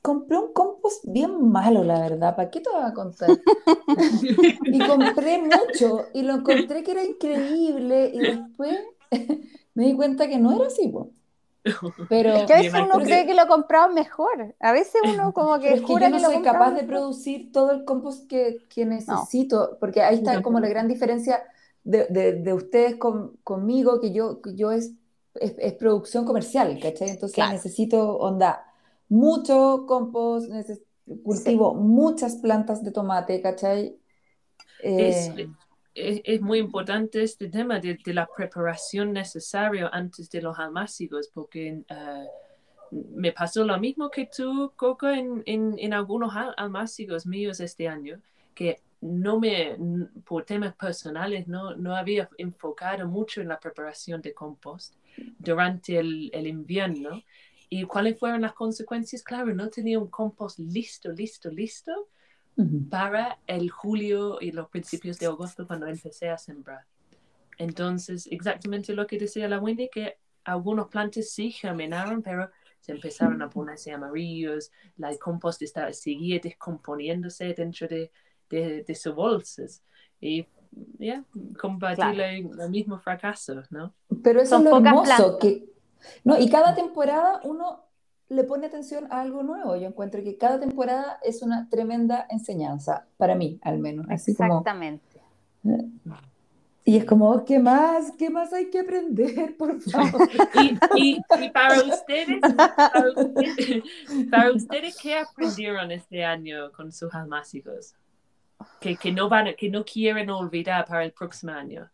Compré 0.01 0.37
un 0.37 0.53
compost 0.53 1.03
bien 1.07 1.49
malo, 1.49 1.83
la 1.83 1.99
verdad. 1.99 2.35
¿Para 2.35 2.49
qué 2.49 2.61
te 2.61 2.69
voy 2.69 2.83
a 2.83 2.93
contar? 2.93 3.29
y 4.65 4.79
compré 4.79 5.39
mucho 5.41 6.05
y 6.13 6.21
lo 6.21 6.35
encontré 6.35 6.83
que 6.83 6.91
era 6.91 7.03
increíble 7.03 8.11
y 8.13 8.19
después 8.19 8.77
me 9.73 9.85
di 9.85 9.95
cuenta 9.95 10.27
que 10.27 10.37
no 10.37 10.53
era 10.53 10.67
así. 10.67 10.91
Pero 12.09 12.35
a 12.35 12.45
veces 12.45 12.73
uno 12.73 12.99
cree 12.99 13.25
que 13.25 13.33
lo 13.33 13.41
ha 13.41 13.47
comprado 13.47 13.93
mejor. 13.93 14.55
A 14.59 14.71
veces 14.71 15.01
uno 15.03 15.33
como 15.33 15.59
que, 15.59 15.73
es 15.73 15.81
que 15.81 15.93
yo 15.99 16.09
no 16.09 16.19
soy 16.19 16.41
capaz 16.41 16.71
de 16.71 16.83
producir 16.83 17.51
todo 17.51 17.71
el 17.71 17.85
compost 17.85 18.27
que, 18.27 18.59
que 18.69 18.85
necesito, 18.85 19.77
porque 19.79 20.01
ahí 20.01 20.15
está 20.15 20.41
como 20.41 20.59
la 20.59 20.69
gran 20.69 20.87
diferencia 20.87 21.43
de, 21.83 22.33
de, 22.33 22.53
ustedes 22.53 22.97
conmigo, 22.97 24.01
que 24.01 24.11
yo, 24.11 24.41
yo 24.53 24.71
es, 24.71 24.91
es, 25.35 25.73
producción 25.73 26.25
comercial, 26.25 26.77
¿cachai? 26.81 27.09
Entonces 27.09 27.43
necesito, 27.49 28.17
onda, 28.17 28.65
mucho 29.07 29.85
compost, 29.87 30.51
cultivo 31.23 31.73
muchas 31.75 32.35
plantas 32.35 32.83
de 32.83 32.91
tomate, 32.91 33.41
¿cachai? 33.41 33.97
Eh, 34.83 35.09
es, 35.09 35.31
muy 36.41 36.59
importante 36.59 37.23
este 37.23 37.49
tema 37.49 37.79
de, 37.79 37.97
la 38.05 38.27
preparación 38.27 39.13
necesaria 39.13 39.89
antes 39.91 40.29
de 40.29 40.41
los 40.41 40.57
almácigos, 40.59 41.29
porque 41.33 41.83
eh, 41.87 42.25
me 42.91 43.31
pasó 43.31 43.63
lo 43.63 43.77
mismo 43.79 44.09
que 44.09 44.27
tú, 44.27 44.73
Coco, 44.75 45.09
en, 45.09 45.43
en, 45.45 45.93
algunos 45.93 46.33
almácigos 46.57 47.25
míos 47.25 47.59
este 47.59 47.87
año, 47.87 48.21
que 48.53 48.81
no 49.01 49.39
me, 49.39 49.77
por 50.25 50.43
temas 50.45 50.75
personales, 50.75 51.47
no, 51.47 51.75
no 51.75 51.95
había 51.95 52.29
enfocado 52.37 53.07
mucho 53.07 53.41
en 53.41 53.49
la 53.49 53.59
preparación 53.59 54.21
de 54.21 54.33
compost. 54.33 54.95
durante 55.39 55.97
el, 55.97 56.29
el 56.33 56.47
invierno. 56.47 57.21
¿Y 57.69 57.83
cuáles 57.83 58.17
fueron 58.17 58.41
las 58.41 58.53
consecuencias? 58.53 59.23
Claro, 59.23 59.53
no 59.53 59.69
tenía 59.69 59.99
un 59.99 60.09
compost 60.09 60.59
listo, 60.59 61.11
listo, 61.11 61.49
listo 61.49 62.07
para 62.89 63.39
el 63.45 63.69
julio 63.69 64.39
y 64.41 64.51
los 64.51 64.69
principios 64.69 65.19
de 65.19 65.27
agosto 65.27 65.67
cuando 65.67 65.87
empecé 65.87 66.29
a 66.29 66.37
sembrar. 66.37 66.85
Entonces, 67.57 68.27
exactamente 68.31 68.93
lo 68.93 69.05
que 69.05 69.17
decía 69.17 69.47
la 69.47 69.59
Wendy, 69.59 69.89
que 69.89 70.17
algunos 70.43 70.87
plantas 70.87 71.29
sí 71.29 71.51
germinaron, 71.51 72.21
pero 72.21 72.49
se 72.79 72.93
empezaron 72.93 73.41
a 73.41 73.49
ponerse 73.49 73.91
amarillos, 73.91 74.71
la 74.95 75.15
compost 75.17 75.61
estaba, 75.61 75.91
seguía 75.93 76.39
descomponiéndose 76.41 77.53
dentro 77.53 77.87
de, 77.87 78.11
de, 78.49 78.95
sus 78.95 79.13
bolsas. 79.13 79.83
Y 80.21 80.47
ya, 80.97 81.23
combatir 81.59 82.19
el, 82.21 82.69
mismo 82.69 82.99
fracaso, 82.99 83.61
¿no? 83.69 83.93
Pero 84.23 84.41
eso 84.41 84.57
es 84.57 84.63
lo 84.63 84.77
hermoso, 84.77 85.37
que, 85.37 85.65
¿no? 86.23 86.39
Y 86.39 86.49
cada 86.49 86.73
temporada 86.75 87.41
uno 87.43 87.86
le 88.29 88.43
pone 88.43 88.67
atención 88.67 89.07
a 89.11 89.21
algo 89.21 89.43
nuevo. 89.43 89.75
Yo 89.75 89.87
encuentro 89.87 90.23
que 90.23 90.37
cada 90.37 90.59
temporada 90.59 91.19
es 91.23 91.41
una 91.41 91.69
tremenda 91.69 92.27
enseñanza, 92.29 93.05
para 93.17 93.35
mí 93.35 93.59
al 93.61 93.79
menos. 93.79 94.05
Así 94.09 94.31
Exactamente. 94.31 95.21
Como, 95.63 95.75
¿eh? 95.75 95.85
y 96.87 96.95
es 96.95 97.05
como, 97.05 97.43
¿qué 97.43 97.59
más? 97.59 98.13
¿Qué 98.17 98.29
más 98.29 98.53
hay 98.53 98.69
que 98.69 98.79
aprender, 98.79 99.57
por 99.57 99.81
favor? 99.81 100.29
y, 100.95 101.19
para, 101.51 101.81
ustedes, 101.83 102.39
para 104.31 104.51
ustedes, 104.51 104.97
¿qué 105.01 105.15
aprendieron 105.15 105.91
este 105.91 106.23
año 106.23 106.71
con 106.71 106.91
sus 106.91 107.13
almácigos? 107.13 107.93
Que, 108.79 108.95
que, 108.95 109.11
no 109.11 109.29
van, 109.29 109.53
que 109.55 109.69
no 109.69 109.83
quieren 109.85 110.29
olvidar 110.29 110.85
para 110.85 111.03
el 111.03 111.11
próximo 111.11 111.51
año. 111.51 111.89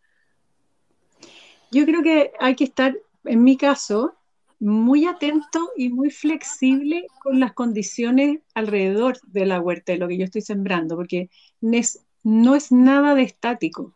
Yo 1.70 1.84
creo 1.84 2.02
que 2.02 2.32
hay 2.38 2.54
que 2.54 2.64
estar, 2.64 2.96
en 3.24 3.42
mi 3.42 3.56
caso, 3.56 4.14
muy 4.60 5.06
atento 5.06 5.70
y 5.76 5.88
muy 5.90 6.10
flexible 6.10 7.06
con 7.22 7.40
las 7.40 7.52
condiciones 7.52 8.40
alrededor 8.54 9.18
de 9.26 9.46
la 9.46 9.60
huerta, 9.60 9.92
de 9.92 9.98
lo 9.98 10.08
que 10.08 10.18
yo 10.18 10.24
estoy 10.24 10.42
sembrando, 10.42 10.96
porque 10.96 11.30
no 11.60 12.54
es 12.54 12.72
nada 12.72 13.14
de 13.14 13.22
estático. 13.22 13.94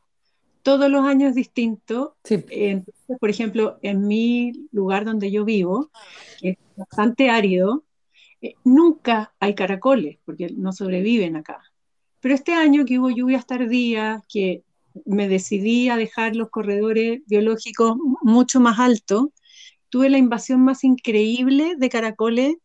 Todos 0.62 0.90
los 0.90 1.04
años 1.06 1.30
es 1.30 1.34
distinto. 1.34 2.16
por 3.20 3.30
ejemplo, 3.30 3.78
en 3.82 4.06
mi 4.06 4.68
lugar 4.72 5.04
donde 5.04 5.30
yo 5.30 5.44
vivo, 5.44 5.90
que 6.40 6.50
es 6.50 6.56
bastante 6.76 7.30
árido, 7.30 7.84
eh, 8.40 8.54
nunca 8.64 9.34
hay 9.40 9.54
caracoles, 9.54 10.18
porque 10.24 10.50
no 10.54 10.72
sobreviven 10.72 11.36
acá. 11.36 11.62
Pero 12.20 12.34
este 12.34 12.52
año 12.52 12.84
que 12.84 12.98
hubo 12.98 13.10
lluvias 13.10 13.46
tardías, 13.46 14.22
que 14.28 14.62
me 15.06 15.28
decidí 15.28 15.88
a 15.88 15.96
dejar 15.96 16.36
los 16.36 16.50
corredores 16.50 17.22
biológicos 17.26 17.96
mucho 18.22 18.60
más 18.60 18.78
altos, 18.78 19.28
tuve 19.90 20.10
la 20.10 20.18
invasión 20.18 20.60
más 20.62 20.84
increíble 20.84 21.74
de 21.76 21.88
caracoles 21.88 22.56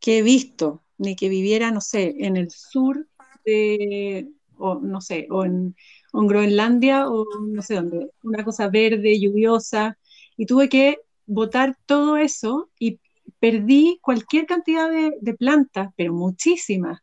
que 0.00 0.18
he 0.18 0.22
visto, 0.22 0.82
ni 0.98 1.16
que 1.16 1.28
viviera, 1.28 1.70
no 1.70 1.80
sé, 1.80 2.14
en 2.18 2.36
el 2.36 2.50
sur 2.50 3.06
de, 3.44 4.28
o 4.58 4.76
no 4.76 5.00
sé, 5.00 5.26
o 5.30 5.44
en, 5.44 5.74
Groenlandia 6.12 7.08
o 7.08 7.24
no 7.40 7.62
sé 7.62 7.76
dónde, 7.76 8.10
una 8.22 8.44
cosa 8.44 8.68
verde, 8.68 9.18
lluviosa, 9.18 9.96
y 10.36 10.44
tuve 10.44 10.68
que 10.68 10.98
botar 11.24 11.78
todo 11.86 12.18
eso 12.18 12.68
y 12.78 13.00
perdí 13.40 13.98
cualquier 14.02 14.44
cantidad 14.44 14.90
de, 14.90 15.16
de 15.20 15.34
plantas, 15.34 15.90
pero 15.96 16.12
muchísimas, 16.12 17.00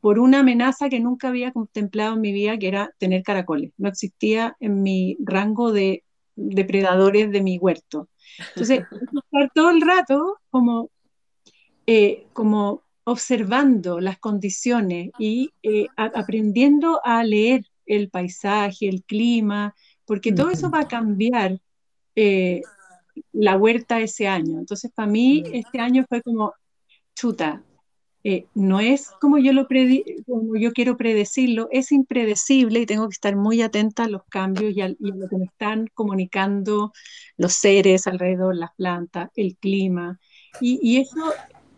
por 0.00 0.18
una 0.18 0.40
amenaza 0.40 0.88
que 0.88 1.00
nunca 1.00 1.28
había 1.28 1.52
contemplado 1.52 2.14
en 2.14 2.20
mi 2.20 2.32
vida, 2.32 2.58
que 2.58 2.68
era 2.68 2.90
tener 2.98 3.22
caracoles. 3.22 3.72
No 3.76 3.88
existía 3.88 4.56
en 4.60 4.82
mi 4.82 5.16
rango 5.20 5.72
de 5.72 6.04
depredadores 6.36 7.30
de 7.30 7.42
mi 7.42 7.58
huerto. 7.58 8.08
Entonces, 8.50 8.80
estar 9.24 9.50
todo 9.54 9.70
el 9.70 9.80
rato 9.80 10.38
como, 10.50 10.90
eh, 11.86 12.26
como 12.32 12.82
observando 13.04 14.00
las 14.00 14.18
condiciones 14.18 15.10
y 15.18 15.50
eh, 15.62 15.86
aprendiendo 15.96 17.00
a 17.04 17.24
leer 17.24 17.64
el 17.86 18.10
paisaje, 18.10 18.88
el 18.88 19.02
clima, 19.02 19.74
porque 20.04 20.32
todo 20.32 20.50
eso 20.50 20.70
va 20.70 20.80
a 20.80 20.88
cambiar 20.88 21.58
eh, 22.14 22.60
la 23.32 23.56
huerta 23.56 24.00
ese 24.00 24.28
año. 24.28 24.58
Entonces, 24.58 24.90
para 24.94 25.08
mí, 25.08 25.42
este 25.52 25.80
año 25.80 26.04
fue 26.08 26.22
como, 26.22 26.54
chuta, 27.14 27.62
eh, 28.30 28.46
no 28.52 28.78
es 28.78 29.10
como 29.22 29.38
yo, 29.38 29.54
lo 29.54 29.66
como 30.26 30.54
yo 30.56 30.72
quiero 30.74 30.98
predecirlo, 30.98 31.66
es 31.72 31.92
impredecible 31.92 32.80
y 32.80 32.84
tengo 32.84 33.08
que 33.08 33.14
estar 33.14 33.34
muy 33.36 33.62
atenta 33.62 34.04
a 34.04 34.08
los 34.08 34.22
cambios 34.24 34.76
y 34.76 34.82
a, 34.82 34.88
lo 34.88 35.28
que 35.30 35.36
me 35.38 35.46
están 35.46 35.86
comunicando 35.94 36.92
los 37.38 37.54
seres 37.54 38.06
alrededor, 38.06 38.54
las 38.54 38.74
plantas, 38.74 39.30
el 39.34 39.56
clima. 39.56 40.20
Y, 40.60 40.98
eso, 40.98 41.16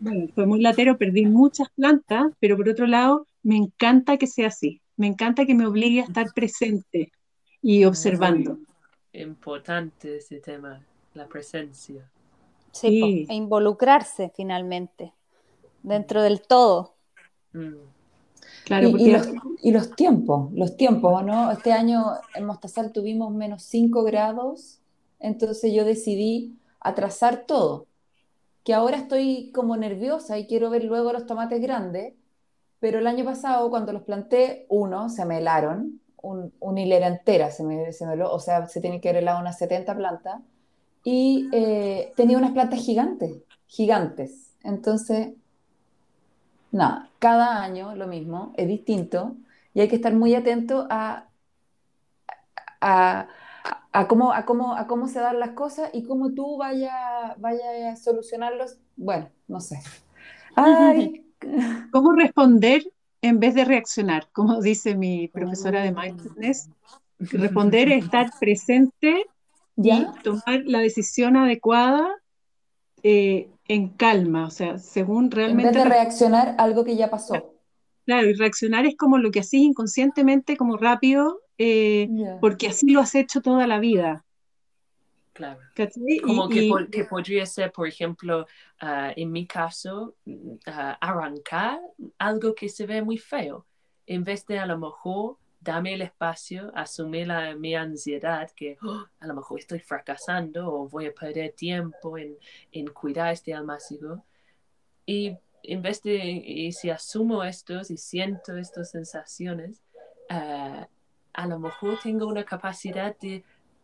bueno, 0.01 0.27
fue 0.35 0.45
muy 0.45 0.59
latero, 0.59 0.97
perdí 0.97 1.25
muchas 1.25 1.69
plantas, 1.69 2.33
pero 2.41 2.57
por 2.57 2.67
otro 2.67 2.85
lado, 2.85 3.27
me 3.43 3.55
encanta 3.55 4.17
que 4.17 4.27
sea 4.27 4.47
así, 4.47 4.81
me 4.97 5.07
encanta 5.07 5.45
que 5.45 5.55
me 5.55 5.65
obligue 5.65 6.01
a 6.01 6.03
estar 6.03 6.33
presente 6.35 7.13
y 7.61 7.85
observando. 7.85 8.59
importante 9.13 10.17
ese 10.17 10.41
tema, 10.41 10.85
la 11.13 11.27
presencia. 11.27 12.11
Sí, 12.73 13.25
e 13.29 13.33
involucrarse 13.35 14.33
finalmente 14.35 15.13
dentro 15.83 16.21
del 16.21 16.41
todo. 16.41 16.95
Mm. 17.53 17.91
Claro, 18.65 18.89
y, 18.89 19.11
los, 19.71 19.95
tiempos, 19.95 20.51
los 20.53 20.77
tiempos, 20.77 21.23
¿no? 21.25 21.51
Este 21.51 21.73
año 21.73 22.05
en 22.35 22.45
Mostazal 22.45 22.91
tuvimos 22.91 23.33
menos 23.33 23.63
5 23.63 24.03
grados, 24.03 24.79
entonces 25.19 25.73
yo 25.73 25.83
decidí 25.83 26.55
atrasar 26.79 27.45
todo, 27.47 27.87
que 28.63 28.73
ahora 28.73 28.97
estoy 28.97 29.51
como 29.51 29.75
nerviosa 29.77 30.37
y 30.37 30.47
quiero 30.47 30.69
ver 30.69 30.83
luego 30.83 31.11
los 31.11 31.25
tomates 31.25 31.61
grandes, 31.61 32.13
pero 32.79 32.99
el 32.99 33.07
año 33.07 33.25
pasado 33.25 33.69
cuando 33.69 33.93
los 33.93 34.03
planté, 34.03 34.65
uno, 34.69 35.09
se 35.09 35.25
me 35.25 35.39
helaron, 35.39 35.99
un, 36.21 36.53
una 36.59 36.81
hilera 36.81 37.07
entera 37.07 37.49
se 37.49 37.63
me, 37.63 37.91
se 37.93 38.05
me 38.05 38.23
o 38.23 38.39
sea, 38.39 38.67
se 38.67 38.79
tiene 38.79 39.01
que 39.01 39.09
haber 39.09 39.23
helado 39.23 39.39
unas 39.39 39.57
70 39.57 39.95
plantas, 39.97 40.39
y 41.03 41.49
eh, 41.51 42.13
tenía 42.15 42.37
unas 42.37 42.51
plantas 42.51 42.79
gigantes, 42.79 43.37
gigantes, 43.65 44.55
entonces 44.63 45.33
nada, 46.71 47.09
cada 47.19 47.61
año 47.61 47.95
lo 47.95 48.07
mismo, 48.07 48.53
es 48.57 48.67
distinto 48.67 49.35
y 49.73 49.81
hay 49.81 49.87
que 49.87 49.95
estar 49.95 50.13
muy 50.13 50.35
atento 50.35 50.87
a, 50.89 51.27
a, 52.81 53.27
cómo, 54.07 54.33
a, 54.33 54.45
cómo, 54.45 54.75
a 54.75 54.87
cómo 54.87 55.07
se 55.07 55.19
dan 55.19 55.39
las 55.39 55.51
cosas 55.51 55.89
y 55.93 56.03
cómo 56.03 56.33
tú 56.33 56.57
vayas 56.57 56.93
vaya 57.37 57.91
a 57.91 57.95
solucionarlos. 57.95 58.77
Bueno, 58.95 59.29
no 59.47 59.59
sé. 59.59 59.79
¿Cómo 61.91 62.11
responder 62.13 62.83
en 63.21 63.39
vez 63.39 63.55
de 63.55 63.65
reaccionar? 63.65 64.29
Como 64.31 64.61
dice 64.61 64.95
mi 64.95 65.27
profesora 65.27 65.81
de 65.81 65.91
mindfulness, 65.91 66.69
responder 67.19 67.91
es 67.91 68.05
estar 68.05 68.31
presente 68.39 69.25
y 69.77 70.05
tomar 70.23 70.61
la 70.65 70.79
decisión 70.79 71.37
adecuada 71.37 72.07
eh, 73.03 73.49
en 73.71 73.87
calma, 73.87 74.47
o 74.47 74.49
sea, 74.49 74.77
según 74.77 75.31
realmente... 75.31 75.69
En 75.69 75.73
vez 75.73 75.83
de 75.83 75.89
reaccionar 75.89 76.55
algo 76.57 76.83
que 76.83 76.97
ya 76.97 77.09
pasó. 77.09 77.55
Claro, 78.05 78.29
y 78.29 78.33
reaccionar 78.33 78.85
es 78.85 78.97
como 78.97 79.17
lo 79.17 79.31
que 79.31 79.39
haces 79.39 79.61
inconscientemente, 79.61 80.57
como 80.57 80.75
rápido, 80.75 81.39
eh, 81.57 82.09
porque 82.41 82.67
así 82.67 82.91
lo 82.91 82.99
has 82.99 83.15
hecho 83.15 83.41
toda 83.41 83.67
la 83.67 83.79
vida. 83.79 84.25
Claro. 85.31 85.61
Como 86.21 86.49
que, 86.49 87.05
podría 87.09 87.45
ser, 87.45 87.71
por 87.71 87.87
ejemplo, 87.87 88.45
ah, 88.81 89.13
en 89.15 89.31
mi 89.31 89.47
caso, 89.47 90.15
ah, 90.65 90.97
arrancar 90.99 91.79
algo 92.17 92.53
que 92.53 92.67
se 92.67 92.85
ve 92.85 93.01
muy 93.01 93.17
feo, 93.17 93.65
en 94.05 94.25
vez 94.25 94.45
de 94.47 94.59
a 94.59 94.65
lo 94.65 94.77
mejor 94.77 95.37
dame 95.61 95.93
el 95.93 96.01
espacio, 96.01 96.71
asumir 96.75 97.27
la, 97.27 97.55
mi 97.55 97.75
ansiedad, 97.75 98.49
que 98.55 98.77
oh, 98.83 99.05
a 99.19 99.27
lo 99.27 99.35
mejor 99.35 99.59
estoy 99.59 99.79
fracasando 99.79 100.67
o 100.73 100.89
voy 100.89 101.05
a 101.05 101.13
perder 101.13 101.53
tiempo 101.53 102.17
en, 102.17 102.35
en 102.71 102.87
cuidar 102.87 103.31
este 103.31 103.53
almácigo. 103.53 104.25
Y 105.05 105.37
en 105.63 105.81
vez 105.81 106.01
de, 106.01 106.17
y 106.17 106.71
si 106.71 106.89
asumo 106.89 107.43
estos 107.43 107.91
y 107.91 107.97
siento 107.97 108.57
estas 108.57 108.91
sensaciones, 108.91 109.81
eh, 110.29 110.85
a 111.33 111.47
lo 111.47 111.59
mejor 111.59 111.99
tengo 112.01 112.27
una 112.27 112.43
capacidad 112.43 113.15
de 113.19 113.43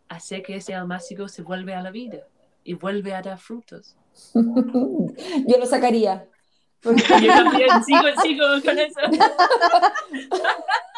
hacer 0.10 0.42
que 0.42 0.56
ese 0.56 0.74
almácigo 0.74 1.28
se 1.28 1.44
vuelva 1.44 1.78
a 1.78 1.82
la 1.82 1.92
vida 1.92 2.28
y 2.64 2.74
vuelve 2.74 3.14
a 3.14 3.22
dar 3.22 3.38
frutos. 3.38 3.96
Yo 4.34 5.58
lo 5.60 5.66
sacaría. 5.66 6.28
Yo 6.84 6.94
también 7.28 7.84
sigo, 7.84 8.22
sigo 8.22 8.46
con 8.64 8.80
eso. 8.80 9.00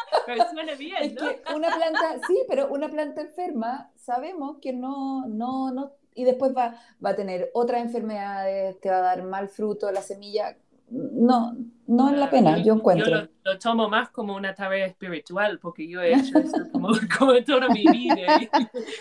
bien, 0.78 1.16
una 1.54 1.68
planta, 1.68 2.26
sí, 2.26 2.42
pero 2.48 2.68
una 2.68 2.88
planta 2.88 3.20
enferma, 3.22 3.90
sabemos 3.96 4.58
que 4.60 4.72
no, 4.72 5.26
no, 5.26 5.72
no, 5.72 5.92
y 6.14 6.24
después 6.24 6.54
va, 6.56 6.74
va 7.04 7.10
a 7.10 7.16
tener 7.16 7.50
otras 7.54 7.82
enfermedades, 7.82 8.80
te 8.80 8.90
va 8.90 8.98
a 8.98 9.02
dar 9.02 9.22
mal 9.22 9.48
fruto, 9.48 9.90
la 9.90 10.02
semilla, 10.02 10.56
no, 10.90 11.56
no 11.86 12.10
es 12.10 12.18
la 12.18 12.28
pena, 12.28 12.58
yo, 12.58 12.74
encuentro. 12.74 13.10
Yo 13.10 13.28
lo, 13.44 13.58
tomo 13.58 13.88
más 13.88 14.10
como 14.10 14.34
una 14.34 14.54
tarea 14.54 14.86
espiritual, 14.86 15.58
porque 15.60 15.88
yo 15.88 16.00
he 16.02 16.14
hecho 16.14 16.38
esto 16.38 16.68
como, 16.72 16.88
como 17.18 17.32
toda 17.44 17.68
mi 17.68 17.84
vida 17.86 18.40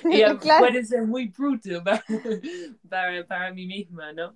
y, 0.04 0.24
puede 0.60 0.86
ser 0.86 1.08
muy 1.08 1.30
bruto 1.30 1.84
para, 2.90 3.26
para, 3.26 3.52
mí 3.52 3.66
misma, 3.66 4.14
¿no? 4.14 4.34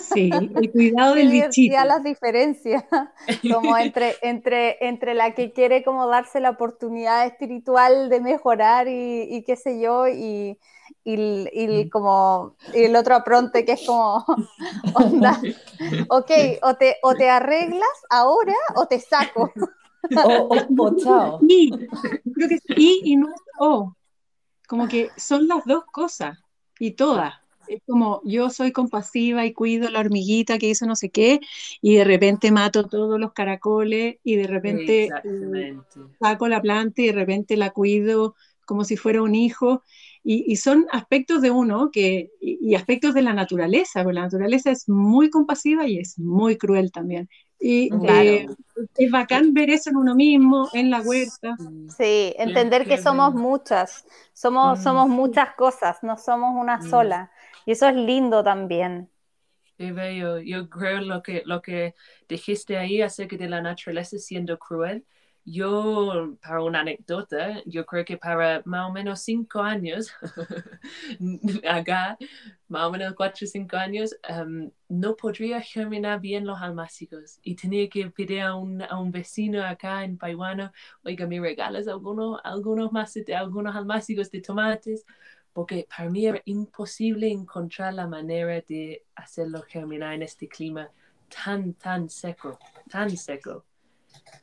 Sí, 0.00 0.30
el 0.32 0.70
cuidado 0.72 1.14
del 1.14 1.30
bichito. 1.30 1.84
las 1.84 2.02
diferencias, 2.02 2.84
como 3.52 3.76
entre, 3.76 4.16
entre, 4.22 4.76
entre 4.86 5.14
la 5.14 5.34
que 5.34 5.52
quiere 5.52 5.82
como 5.82 6.06
darse 6.06 6.40
la 6.40 6.50
oportunidad 6.50 7.26
espiritual 7.26 8.08
de 8.08 8.20
mejorar 8.20 8.88
y, 8.88 9.22
y 9.22 9.42
qué 9.44 9.56
sé 9.56 9.80
yo, 9.80 10.08
y, 10.08 10.58
y, 11.04 11.84
mm. 11.86 11.90
como 11.90 12.56
el 12.74 12.96
otro 12.96 13.14
apronte 13.14 13.64
que 13.64 13.72
es 13.72 13.86
como 13.86 14.24
onda, 14.94 15.40
ok, 16.08 16.30
o 16.62 16.74
te, 16.74 16.96
o 17.02 17.14
te 17.14 17.30
arreglas 17.30 17.88
ahora 18.10 18.56
o 18.76 18.86
te 18.86 19.00
saco. 19.00 19.52
O, 20.24 20.48
o, 20.78 20.96
chao. 20.96 21.38
Y, 21.46 21.70
creo 21.70 22.48
que 22.48 22.58
sí 22.58 23.02
y 23.04 23.16
no 23.16 23.28
o. 23.58 23.94
Como 24.66 24.88
que 24.88 25.10
son 25.16 25.46
las 25.46 25.64
dos 25.64 25.84
cosas 25.92 26.38
y 26.78 26.92
todas. 26.92 27.34
Es 27.70 27.82
como 27.86 28.20
yo 28.24 28.50
soy 28.50 28.72
compasiva 28.72 29.46
y 29.46 29.52
cuido 29.52 29.88
la 29.90 30.00
hormiguita 30.00 30.58
que 30.58 30.68
hizo 30.68 30.86
no 30.86 30.96
sé 30.96 31.10
qué 31.10 31.38
y 31.80 31.94
de 31.94 32.04
repente 32.04 32.50
mato 32.50 32.88
todos 32.88 33.20
los 33.20 33.32
caracoles 33.32 34.16
y 34.24 34.34
de 34.34 34.46
repente 34.48 35.08
eh, 35.24 35.78
saco 36.18 36.48
la 36.48 36.60
planta 36.60 37.00
y 37.02 37.06
de 37.06 37.12
repente 37.12 37.56
la 37.56 37.70
cuido 37.70 38.34
como 38.66 38.82
si 38.82 38.96
fuera 38.96 39.22
un 39.22 39.36
hijo 39.36 39.82
y, 40.22 40.56
son 40.56 40.86
aspectos 40.92 41.40
de 41.40 41.50
uno 41.50 41.90
que, 41.90 42.30
y, 42.40 42.74
aspectos 42.74 43.14
de 43.14 43.22
la 43.22 43.32
naturaleza, 43.32 44.02
porque 44.02 44.14
la 44.14 44.24
naturaleza 44.24 44.70
es 44.70 44.86
muy 44.88 45.30
compasiva 45.30 45.86
y 45.86 45.98
es 45.98 46.18
muy 46.18 46.58
cruel 46.58 46.92
también. 46.92 47.28
Y 47.58 47.90
eh, 48.06 48.46
es 48.96 49.10
bacán 49.10 49.52
ver 49.54 49.70
eso 49.70 49.90
en 49.90 49.96
uno 49.96 50.14
mismo, 50.14 50.68
en 50.72 50.90
la 50.90 51.00
huerta. 51.00 51.56
Sí, 51.96 52.34
entender 52.38 52.86
que 52.86 52.98
somos 52.98 53.34
muchas, 53.34 54.04
somos, 54.32 54.82
somos 54.82 55.08
muchas 55.08 55.54
cosas, 55.54 55.98
no 56.02 56.16
somos 56.16 56.54
una 56.54 56.78
mm. 56.78 56.90
sola. 56.90 57.30
Y 57.64 57.72
eso 57.72 57.88
es 57.88 57.94
lindo 57.96 58.42
también. 58.44 59.10
Sí, 59.78 59.92
bello. 59.92 60.38
Yo 60.40 60.68
creo 60.68 61.00
lo 61.00 61.22
que, 61.22 61.42
lo 61.46 61.62
que 61.62 61.94
dijiste 62.28 62.76
ahí 62.76 63.00
acerca 63.00 63.36
de 63.36 63.48
la 63.48 63.62
naturaleza 63.62 64.18
siendo 64.18 64.58
cruel 64.58 65.06
yo, 65.42 66.36
para 66.42 66.62
una 66.62 66.80
anécdota, 66.80 67.62
yo 67.64 67.86
creo 67.86 68.04
que 68.04 68.18
para 68.18 68.62
más 68.66 68.88
o 68.88 68.92
menos 68.92 69.20
cinco 69.22 69.60
años, 69.60 70.12
acá, 71.68 72.18
más 72.68 72.84
o 72.86 72.90
menos 72.92 73.14
cuatro 73.14 73.46
o 73.46 73.48
cinco 73.48 73.76
años, 73.76 74.14
em, 74.28 74.70
no 74.88 75.16
podría 75.16 75.60
germinar 75.62 76.20
bien 76.20 76.46
los 76.46 76.60
almácigos 76.60 77.38
y 77.42 77.56
tenía 77.56 77.88
que 77.88 78.10
pedir 78.10 78.42
a 78.42 78.54
un, 78.54 78.82
a 78.82 78.98
un 79.00 79.10
vecino 79.10 79.64
acá 79.64 80.04
en 80.04 80.18
Paiwano, 80.18 80.72
oiga, 81.04 81.26
me 81.26 81.40
regalas 81.40 81.88
algunos, 81.88 82.38
algunos, 82.44 82.92
más, 82.92 83.14
algunos 83.34 83.74
almácigos 83.74 84.30
de 84.30 84.42
tomates, 84.42 85.04
porque 85.52 85.86
para 85.88 86.08
mí 86.08 86.26
era 86.26 86.40
imposible 86.44 87.28
encontrar 87.28 87.94
la 87.94 88.06
manera 88.06 88.60
de 88.60 89.04
hacerlo 89.14 89.62
germinar 89.62 90.14
en 90.14 90.22
este 90.22 90.48
clima 90.48 90.90
tan, 91.28 91.74
tan 91.74 92.08
seco, 92.08 92.58
tan 92.88 93.16
seco. 93.16 93.64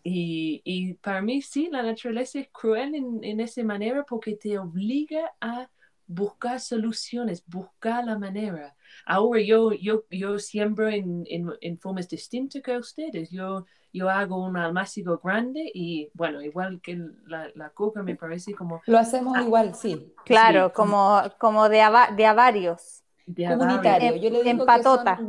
Y, 0.03 0.61
y, 0.63 0.93
para 0.95 1.21
mí 1.21 1.41
sí, 1.41 1.69
la 1.71 1.83
naturaleza 1.83 2.39
es 2.39 2.49
cruel 2.49 2.95
en, 2.95 3.23
en 3.23 3.39
esa 3.39 3.63
manera 3.63 4.03
porque 4.03 4.35
te 4.35 4.57
obliga 4.57 5.33
a 5.41 5.69
buscar 6.07 6.59
soluciones, 6.59 7.43
buscar 7.45 8.05
la 8.05 8.17
manera. 8.17 8.75
Ahora 9.05 9.41
yo, 9.41 9.71
yo, 9.73 10.03
yo 10.09 10.39
siembro 10.39 10.89
en, 10.89 11.23
en, 11.27 11.49
en 11.61 11.79
formas 11.79 12.09
distintas 12.09 12.61
que 12.61 12.77
ustedes. 12.77 13.29
Yo, 13.29 13.65
yo 13.93 14.09
hago 14.09 14.43
un 14.43 14.57
almácigo 14.57 15.17
grande 15.17 15.71
y 15.73 16.09
bueno, 16.13 16.41
igual 16.41 16.81
que 16.81 16.99
la, 17.25 17.49
la 17.55 17.69
coca 17.69 18.03
me 18.03 18.15
parece 18.15 18.53
como... 18.53 18.81
Lo 18.85 18.97
hacemos 18.97 19.37
igual, 19.39 19.75
sí. 19.75 20.13
Claro, 20.25 20.71
como, 20.73 21.21
como 21.39 21.69
de, 21.69 21.83
de 22.15 22.25
a 22.25 22.33
varios. 22.33 23.03
Comunitario. 23.35 24.15
Yo 24.15 24.29
le 24.29 24.43
digo 24.43 24.49
en 24.49 24.65
patota. 24.65 25.19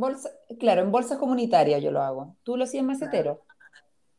claro, 0.57 0.81
en 0.81 0.91
bolsas 0.91 1.17
comunitarias 1.17 1.83
yo 1.83 1.91
lo 1.91 2.01
hago. 2.01 2.35
¿Tú 2.43 2.55
lo 2.55 2.63
hacías 2.63 2.83
macetero? 2.83 3.41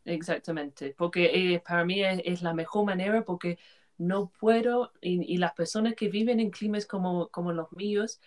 Exactamente, 0.04 0.94
porque 0.96 1.54
eh, 1.54 1.60
para 1.60 1.84
mí 1.84 2.02
es, 2.02 2.42
la 2.42 2.54
mejor 2.54 2.84
manera 2.84 3.22
porque 3.22 3.58
no 3.98 4.32
puedo, 4.40 4.92
y, 5.00 5.36
las 5.36 5.52
personas 5.52 5.94
que 5.94 6.08
viven 6.08 6.40
en 6.40 6.50
climas 6.50 6.86
como, 6.86 7.28
como 7.28 7.52
los 7.52 7.70
míos, 7.72 8.18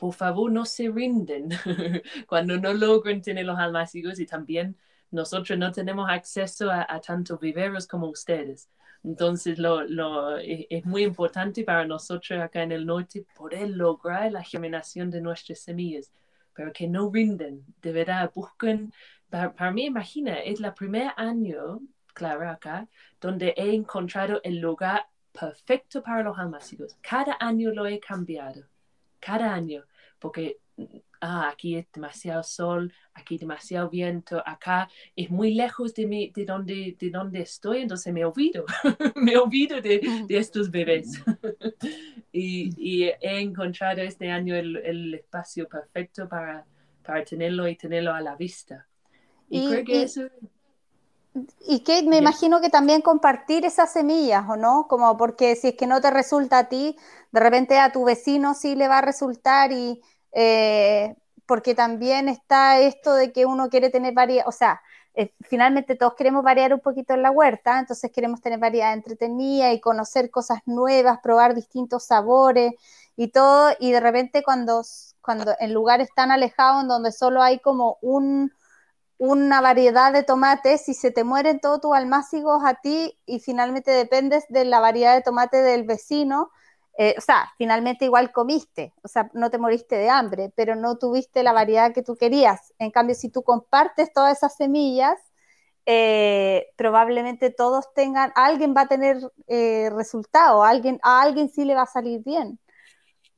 por 0.00 0.14
favor 0.14 0.50
no 0.50 0.64
se 0.64 0.88
rinden 0.88 1.50
cuando 2.26 2.56
no 2.58 2.72
logran 2.72 3.20
tener 3.20 3.44
los 3.44 3.58
almácigos 3.58 4.18
y 4.18 4.26
también 4.26 4.76
nosotros 5.10 5.58
no 5.58 5.70
tenemos 5.72 6.08
acceso 6.08 6.70
a, 6.70 6.86
a 6.88 7.00
tantos 7.00 7.38
viveros 7.38 7.86
como 7.86 8.08
ustedes. 8.08 8.70
Entonces 9.04 9.58
lo, 9.58 9.82
lo, 9.82 10.38
es, 10.38 10.66
es, 10.70 10.84
muy 10.86 11.02
importante 11.04 11.64
para 11.64 11.84
nosotros 11.84 12.40
acá 12.40 12.62
en 12.62 12.72
el 12.72 12.86
norte 12.86 13.24
poder 13.36 13.70
lograr 13.70 14.32
la 14.32 14.42
germinación 14.42 15.10
de 15.10 15.20
nuestras 15.20 15.60
semillas, 15.60 16.12
pero 16.54 16.72
que 16.72 16.88
no 16.88 17.10
rinden, 17.10 17.64
de 17.82 17.92
verdad 17.92 18.30
busquen 18.34 18.92
para, 19.30 19.70
mí, 19.70 19.86
imagina, 19.86 20.40
es 20.40 20.60
el 20.60 20.74
primer 20.74 21.12
año, 21.16 21.80
claro, 22.14 22.50
acá, 22.50 22.88
donde 23.20 23.54
he 23.56 23.72
encontrado 23.72 24.40
el 24.42 24.58
lugar 24.58 25.06
perfecto 25.32 26.02
para 26.02 26.24
los 26.24 26.36
almácigos. 26.36 26.96
Cada 27.00 27.36
año 27.38 27.70
lo 27.72 27.86
he 27.86 28.00
cambiado, 28.00 28.64
cada 29.20 29.54
año, 29.54 29.84
porque 30.20 30.58
ah, 31.20 31.48
aquí 31.48 31.76
es 31.76 31.86
demasiado 31.92 32.42
sol, 32.42 32.92
aquí 33.14 33.38
demasiado 33.38 33.88
viento, 33.90 34.42
acá 34.46 34.88
es 35.16 35.30
muy 35.30 35.54
lejos 35.54 35.94
de, 35.94 36.06
mí, 36.06 36.32
de, 36.34 36.44
donde, 36.44 36.96
de 36.98 37.10
donde 37.10 37.40
estoy, 37.40 37.80
entonces 37.80 38.12
me 38.12 38.24
olvido, 38.24 38.64
me 39.16 39.36
olvido 39.36 39.80
de, 39.80 40.00
de 40.26 40.38
estos 40.38 40.70
bebés. 40.70 41.22
y, 42.32 42.72
y, 42.76 43.04
he 43.04 43.40
encontrado 43.40 44.02
este 44.02 44.30
año 44.30 44.54
el, 44.54 44.76
el 44.76 45.14
espacio 45.14 45.68
perfecto 45.68 46.28
para, 46.28 46.64
para 47.02 47.24
tenerlo 47.24 47.66
y 47.66 47.76
tenerlo 47.76 48.12
a 48.12 48.20
la 48.20 48.36
vista. 48.36 48.86
Y, 49.48 49.84
que 49.84 50.06
me 52.06 52.16
imagino 52.18 52.60
que 52.60 52.70
también 52.70 53.02
compartir 53.02 53.64
esas 53.64 53.92
semillas, 53.92 54.44
¿o 54.48 54.56
no? 54.56 54.86
Como 54.88 55.16
porque 55.16 55.56
si 55.56 55.68
es 55.68 55.74
que 55.74 55.86
no 55.86 56.00
te 56.00 56.10
resulta 56.10 56.58
a 56.58 56.68
ti, 56.68 56.96
de 57.32 57.40
repente 57.40 57.78
a 57.78 57.92
tu 57.92 58.04
vecino 58.04 58.54
sí 58.54 58.74
le 58.74 58.88
va 58.88 58.98
a 58.98 59.02
resultar 59.02 59.72
y 59.72 60.02
eh, 60.32 61.14
porque 61.46 61.74
también 61.74 62.28
está 62.28 62.80
esto 62.80 63.14
de 63.14 63.32
que 63.32 63.46
uno 63.46 63.68
quiere 63.70 63.90
tener 63.90 64.14
varias, 64.14 64.46
o 64.46 64.52
sea, 64.52 64.80
eh, 65.14 65.34
finalmente 65.40 65.96
todos 65.96 66.14
queremos 66.14 66.44
variar 66.44 66.72
un 66.72 66.80
poquito 66.80 67.14
en 67.14 67.22
la 67.22 67.30
huerta, 67.32 67.80
entonces 67.80 68.12
queremos 68.12 68.40
tener 68.40 68.60
variedad 68.60 68.92
entretenida 68.92 69.72
y 69.72 69.80
conocer 69.80 70.30
cosas 70.30 70.60
nuevas, 70.66 71.18
probar 71.20 71.54
distintos 71.54 72.04
sabores 72.04 72.74
y 73.16 73.28
todo, 73.28 73.72
y 73.80 73.90
de 73.90 74.00
repente 74.00 74.42
cuando, 74.44 74.82
cuando 75.20 75.52
en 75.58 75.74
lugares 75.74 76.08
tan 76.14 76.30
alejados 76.30 76.82
en 76.82 76.88
donde 76.88 77.12
solo 77.12 77.42
hay 77.42 77.58
como 77.58 77.98
un 78.00 78.52
una 79.20 79.60
variedad 79.60 80.14
de 80.14 80.22
tomates, 80.22 80.86
si 80.86 80.94
se 80.94 81.10
te 81.10 81.24
mueren 81.24 81.60
todos 81.60 81.82
tus 81.82 81.94
almácigos 81.94 82.62
a 82.64 82.76
ti 82.80 83.18
y 83.26 83.40
finalmente 83.40 83.90
dependes 83.90 84.46
de 84.48 84.64
la 84.64 84.80
variedad 84.80 85.14
de 85.14 85.20
tomate 85.20 85.58
del 85.58 85.84
vecino, 85.84 86.50
eh, 86.96 87.14
o 87.18 87.20
sea, 87.20 87.52
finalmente 87.58 88.06
igual 88.06 88.32
comiste, 88.32 88.94
o 89.02 89.08
sea, 89.08 89.30
no 89.34 89.50
te 89.50 89.58
moriste 89.58 89.96
de 89.96 90.08
hambre, 90.08 90.50
pero 90.56 90.74
no 90.74 90.96
tuviste 90.96 91.42
la 91.42 91.52
variedad 91.52 91.92
que 91.92 92.02
tú 92.02 92.16
querías. 92.16 92.72
En 92.78 92.90
cambio, 92.90 93.14
si 93.14 93.28
tú 93.28 93.42
compartes 93.42 94.10
todas 94.14 94.38
esas 94.38 94.56
semillas, 94.56 95.18
eh, 95.84 96.68
probablemente 96.76 97.50
todos 97.50 97.92
tengan, 97.92 98.32
alguien 98.34 98.74
va 98.74 98.82
a 98.82 98.88
tener 98.88 99.18
eh, 99.48 99.90
resultado, 99.92 100.64
alguien, 100.64 100.98
a 101.02 101.20
alguien 101.20 101.50
sí 101.50 101.66
le 101.66 101.74
va 101.74 101.82
a 101.82 101.86
salir 101.86 102.22
bien. 102.24 102.58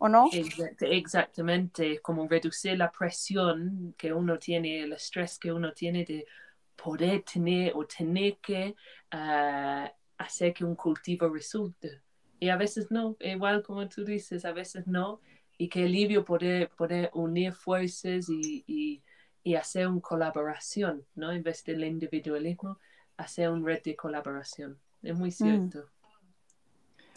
¿O 0.03 0.09
no? 0.09 0.29
exactamente, 0.33 2.01
como 2.01 2.27
reducir 2.27 2.77
la 2.77 2.91
presión 2.91 3.95
que 3.97 4.12
uno 4.12 4.37
tiene, 4.37 4.83
el 4.83 4.95
estrés 4.95 5.38
que 5.38 5.53
uno 5.53 5.73
tiene 5.73 6.05
de 6.05 6.27
poder 6.75 7.23
tener 7.23 7.73
o 7.77 7.87
tener 7.87 8.38
que 8.38 8.75
ah, 9.12 9.88
hacer 10.19 10.53
que 10.55 10.65
un 10.65 10.75
cultivo 10.75 11.29
resulte. 11.29 12.03
Y 12.41 12.49
a 12.49 12.57
veces 12.57 12.91
no, 12.91 13.17
igual 13.21 13.62
como 13.62 13.88
tú 13.88 14.05
dices, 14.05 14.45
a 14.45 14.53
veces 14.53 14.88
no. 14.88 15.21
Y 15.57 15.69
qué 15.69 15.85
alivio 15.85 16.25
poder, 16.25 16.71
poder 16.71 17.09
unir 17.15 17.53
fuerzas 17.53 18.29
y, 18.29 18.65
y, 18.67 19.03
y 19.45 19.55
hacer 19.55 19.87
una 19.87 20.01
colaboración, 20.01 21.07
¿no? 21.15 21.31
En 21.31 21.45
vez 21.45 21.62
del 21.62 21.85
individualismo, 21.85 22.81
hacer 23.17 23.51
un 23.51 23.65
red 23.65 23.81
de 23.85 23.95
colaboración. 23.95 24.81
Es 25.01 25.17
muy 25.17 25.29
mm. 25.31 25.71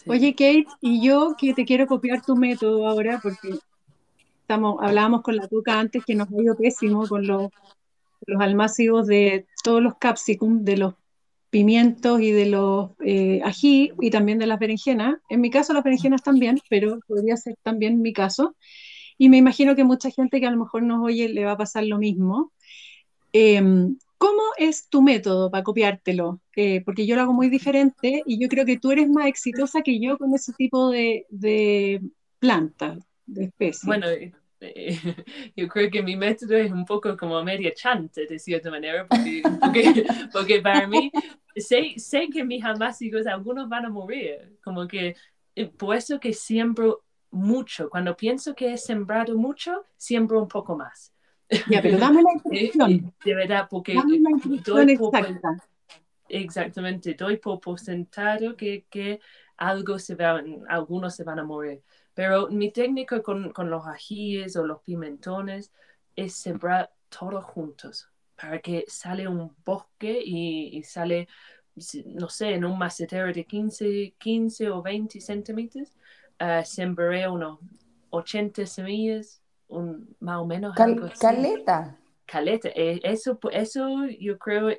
Cierto. 0.06 0.12
Oye, 0.12 0.32
Kate, 0.34 0.66
y 0.82 1.06
yo 1.06 1.36
que 1.38 1.54
te 1.54 1.66
quiero 1.66 1.88
copiar 1.88 2.22
tu 2.24 2.36
método 2.36 2.88
ahora, 2.88 3.20
porque 3.22 3.60
estamos, 4.42 4.78
hablábamos 4.82 5.22
con 5.22 5.36
la 5.36 5.48
tuca 5.48 5.80
antes 5.80 6.06
que 6.06 6.16
nos 6.16 6.30
ha 6.32 6.42
ido 6.42 6.56
pésimo 6.56 7.08
con 7.08 7.26
los, 7.26 7.50
los 8.26 8.42
almácigos 8.42 9.08
de 9.08 9.48
todos 9.64 9.82
los 9.82 9.96
capsicum, 9.98 10.64
de 10.64 10.78
los 10.78 10.94
pimientos 11.50 12.20
y 12.22 12.32
de 12.32 12.48
los 12.48 12.92
eh, 13.04 13.42
ají 13.44 13.94
y 14.02 14.10
también 14.10 14.40
de 14.40 14.46
las 14.46 14.60
berenjenas. 14.60 15.16
En 15.30 15.42
mi 15.42 15.50
caso 15.50 15.74
las 15.74 15.84
berenjenas 15.84 16.22
también, 16.22 16.60
pero 16.70 17.00
podría 17.08 17.38
ser 17.38 17.56
también 17.64 18.02
mi 18.02 18.14
caso. 18.14 18.56
y 19.18 19.30
me 19.30 19.38
imagino 19.38 19.76
que 19.76 19.86
mucha 19.86 20.10
gente 20.12 20.40
que 20.42 20.48
a 20.48 20.52
lo 20.52 20.58
mejor 20.58 20.84
nos 20.84 21.02
oye 21.04 21.30
le 21.30 21.46
va 21.46 21.54
a 21.54 21.58
pasar 21.58 21.86
lo 21.86 21.98
mismo. 21.98 22.52
Em, 23.32 23.98
¿Cómo 24.18 24.42
es 24.58 24.90
tu 24.90 25.02
método 25.02 25.52
para 25.52 25.64
copiártelo? 25.64 26.42
Eh, 26.56 26.82
porque 26.86 27.06
yo 27.06 27.16
lo 27.16 27.24
hago 27.24 27.34
muy 27.34 27.50
diferente 27.50 28.24
y 28.26 28.40
yo 28.40 28.48
creo 28.48 28.66
que 28.66 28.80
tú 28.80 28.92
eres 28.92 29.10
más 29.10 29.28
exitosa 29.28 29.82
que 29.82 30.00
yo 30.00 30.18
con 30.18 30.34
ese 30.34 30.54
tipo 30.54 30.90
de, 30.90 31.26
de 31.30 32.02
plantas, 32.40 33.00
de 33.26 33.46
especies. 33.46 33.86
Bueno, 33.86 34.08
eh, 34.08 34.98
yo 35.56 35.68
creo 35.68 35.90
que 35.92 36.02
mi 36.02 36.16
método 36.16 36.56
es 36.56 36.72
un 36.72 36.86
poco 36.86 37.16
como 37.18 37.44
media 37.44 37.74
chante, 37.74 38.26
de 38.26 38.40
cierta 38.40 38.70
manera, 38.70 39.08
porque, 39.08 39.42
porque, 40.32 40.62
para 40.62 40.88
mí, 40.88 41.12
sé, 41.56 41.94
sé 41.98 42.30
que 42.32 42.44
mis 42.44 42.64
amásicos, 42.64 43.28
algunos 43.28 43.68
van 43.70 43.86
a 43.86 43.90
morir, 43.90 44.58
como 44.64 44.88
que 44.88 45.16
eh, 45.56 45.68
por 45.68 45.96
eso 45.96 46.20
que 46.20 46.34
siembro 46.34 47.04
mucho. 47.32 47.90
Cuando 47.90 48.16
pienso 48.16 48.56
que 48.56 48.74
he 48.74 48.78
sembrado 48.78 49.38
mucho, 49.38 49.84
siembro 49.98 50.42
un 50.42 50.48
poco 50.48 50.76
más. 50.76 51.15
Ya, 51.70 51.82
pero 51.82 51.98
dame 51.98 52.24
la 52.24 52.34
instrucción. 52.34 53.14
De 53.24 53.36
verdad, 53.36 53.68
porque 53.70 53.94
doy 54.64 54.98
por, 54.98 55.14
exactamente, 56.30 57.14
doy 57.14 57.38
por, 57.38 57.80
sentado 57.80 58.56
que, 58.56 58.86
que 58.90 59.20
algo 59.58 60.00
se 60.00 60.16
va, 60.16 60.42
algunos 60.70 61.16
se 61.16 61.24
van 61.24 61.40
a 61.40 61.44
morir. 61.44 61.84
Pero 62.14 62.48
mi 62.50 62.72
técnica 62.72 63.22
con, 63.22 63.52
con 63.52 63.70
los 63.70 63.86
ajíes 63.86 64.56
o 64.56 64.66
los 64.66 64.82
pimentones 64.82 65.72
es 66.16 66.34
sembrar 66.36 66.92
todos 67.10 67.44
juntos 67.44 68.10
para 68.36 68.60
que 68.60 68.86
sale 68.88 69.28
un 69.28 69.56
bosque 69.64 70.22
y, 70.24 70.78
y, 70.78 70.84
sale, 70.84 71.28
no 72.06 72.30
sé, 72.30 72.54
en 72.54 72.66
un 72.66 72.78
macetero 72.78 73.32
de 73.32 73.46
15, 73.46 74.16
15 74.18 74.70
o 74.70 74.82
20 74.82 75.22
centímetros, 75.22 75.94
uh, 76.42 76.64
sembré 76.66 77.28
unos 77.28 77.60
80 78.10 78.66
semillas, 78.66 79.42
un, 79.68 80.16
más 80.20 80.38
o 80.38 80.46
menos. 80.46 80.76
caleta. 80.76 81.98
Caleta. 82.26 82.70
Eh, 82.70 83.00
eso, 83.04 83.40
eso 83.52 84.06
yo 84.20 84.38
creo, 84.38 84.72
y, 84.72 84.78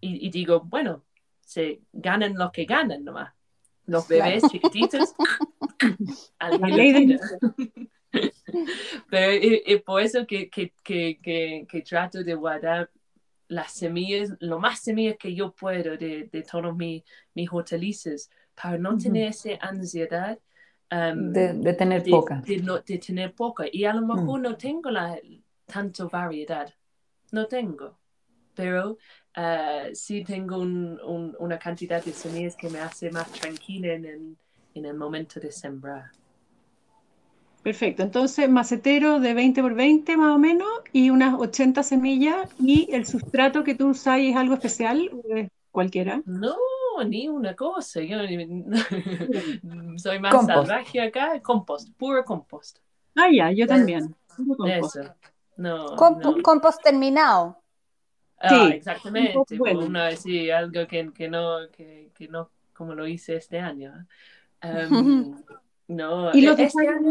y, 0.00 0.30
digo, 0.30 0.60
bueno, 0.60 1.04
se 1.40 1.82
ganan 1.92 2.34
lo 2.36 2.52
que 2.52 2.64
ganan 2.64 3.04
nomás. 3.04 3.32
Los 3.86 4.08
bebés 4.08 4.42
chiquititos. 4.50 5.14
Pero 9.10 9.32
es, 9.32 9.82
por 9.82 10.02
eso 10.02 10.26
que, 10.26 10.50
que, 10.50 10.72
que, 10.82 11.66
que, 11.68 11.82
trato 11.82 12.24
de 12.24 12.34
guardar 12.34 12.90
las 13.48 13.72
semillas, 13.72 14.30
lo 14.40 14.58
más 14.58 14.80
semillas 14.80 15.16
que 15.18 15.34
yo 15.34 15.52
puedo 15.52 15.96
de, 15.96 16.28
de 16.30 16.42
todos 16.42 16.76
mis, 16.76 17.02
mis 17.34 17.48
hortalizas, 17.52 18.30
para 18.60 18.76
no 18.78 18.96
tener 18.96 19.28
esa 19.28 19.50
ansiedad 19.60 20.38
um, 20.92 21.32
de, 21.32 21.54
de, 21.54 21.72
tener 21.74 22.02
poca. 22.04 22.42
De, 22.46 22.82
de, 22.86 22.98
tener 22.98 23.34
poca. 23.34 23.64
Y 23.70 23.84
a 23.84 23.94
lo 23.94 24.06
mejor 24.06 24.40
mm. 24.40 24.42
no 24.42 24.56
tengo 24.56 24.90
la, 24.90 25.18
tanto 25.66 26.08
variedad, 26.08 26.72
no 27.32 27.46
tengo, 27.46 27.98
pero 28.54 28.98
uh, 29.36 29.94
sí 29.94 30.24
tengo 30.24 30.58
un, 30.58 31.00
un, 31.04 31.36
una 31.38 31.58
cantidad 31.58 32.04
de 32.04 32.12
semillas 32.12 32.56
que 32.56 32.68
me 32.68 32.80
hace 32.80 33.10
más 33.10 33.30
tranquila 33.32 33.94
en 33.94 34.04
el, 34.04 34.36
en 34.74 34.84
el 34.84 34.94
momento 34.94 35.40
de 35.40 35.52
sembrar. 35.52 36.10
Perfecto, 37.62 38.02
entonces 38.02 38.48
macetero 38.48 39.20
de 39.20 39.34
20 39.34 39.60
por 39.60 39.74
20 39.74 40.16
más 40.16 40.34
o 40.34 40.38
menos 40.38 40.68
y 40.92 41.10
unas 41.10 41.38
80 41.38 41.82
semillas 41.82 42.48
y 42.58 42.88
el 42.90 43.04
sustrato 43.04 43.64
que 43.64 43.74
tú 43.74 43.90
usas 43.90 44.18
es 44.20 44.34
algo 44.34 44.54
especial 44.54 45.10
o 45.12 45.36
es 45.36 45.50
cualquiera. 45.70 46.22
No, 46.24 46.56
ni 47.04 47.28
una 47.28 47.54
cosa, 47.54 48.00
yo 48.00 48.18
soy 49.96 50.18
más 50.18 50.46
salvaje 50.46 51.00
acá, 51.00 51.40
compost, 51.40 51.90
puro 51.96 52.24
compost. 52.24 52.78
Ah, 53.16 53.28
ya, 53.32 53.50
yo 53.52 53.66
también. 53.66 54.14
Eso. 54.66 55.02
No, 55.56 55.94
Compost 55.96 56.82
terminado. 56.82 57.60
Ah, 58.38 58.48
sí, 58.48 58.72
exactamente. 58.72 59.58
Bueno. 59.58 59.80
Uno, 59.80 60.10
sí, 60.12 60.50
algo 60.50 60.86
que, 60.86 61.12
que, 61.12 61.28
no, 61.28 61.68
que, 61.70 62.10
que 62.14 62.28
no 62.28 62.50
como 62.72 62.94
lo 62.94 63.06
hice 63.06 63.36
este 63.36 63.58
año. 63.58 64.06
Um, 64.62 65.36
no, 65.88 66.32
¿Y 66.32 66.40
lo 66.40 66.56
que 66.56 66.64
este 66.64 66.88
año... 66.88 67.10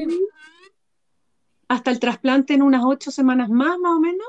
hasta 1.67 1.91
el 1.91 1.99
trasplante 1.99 2.55
en 2.55 2.63
unas 2.63 2.83
ocho 2.83 3.11
semanas 3.11 3.49
más, 3.49 3.77
más 3.77 3.91
o 3.91 3.99
menos? 3.99 4.27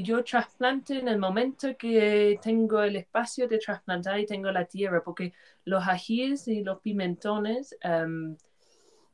Yo 0.00 0.22
trasplante 0.22 0.98
en 0.98 1.08
el 1.08 1.18
momento 1.18 1.76
que 1.76 2.38
tengo 2.40 2.82
el 2.82 2.94
espacio 2.94 3.48
de 3.48 3.58
trasplantar 3.58 4.20
y 4.20 4.26
tengo 4.26 4.50
la 4.52 4.64
tierra, 4.64 5.02
porque 5.02 5.32
los 5.64 5.86
ajíes 5.86 6.46
y 6.46 6.62
los 6.62 6.80
pimentones, 6.80 7.76
um, 7.84 8.36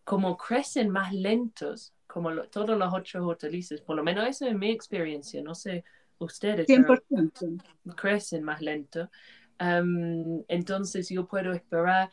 como 0.05 0.37
crecen 0.37 0.91
más 0.91 1.15
lentos, 1.15 1.95
como 2.07 2.31
todos 2.45 2.79
los 2.79 2.93
otros 2.93 3.25
hortalizas, 3.25 3.81
por 3.81 3.97
lo 3.97 4.05
menos 4.05 4.29
eso 4.29 4.47
es 4.47 4.55
mi 4.55 4.71
experiencia, 4.71 5.43
no 5.43 5.55
sé 5.55 5.85
ustedes, 6.19 6.67
100%. 6.67 7.63
crecen 7.97 8.43
más 8.43 8.61
lento. 8.61 9.11
Um, 9.59 10.45
entonces 10.49 11.09
yo 11.09 11.27
puedo 11.27 11.53
esperar 11.53 12.11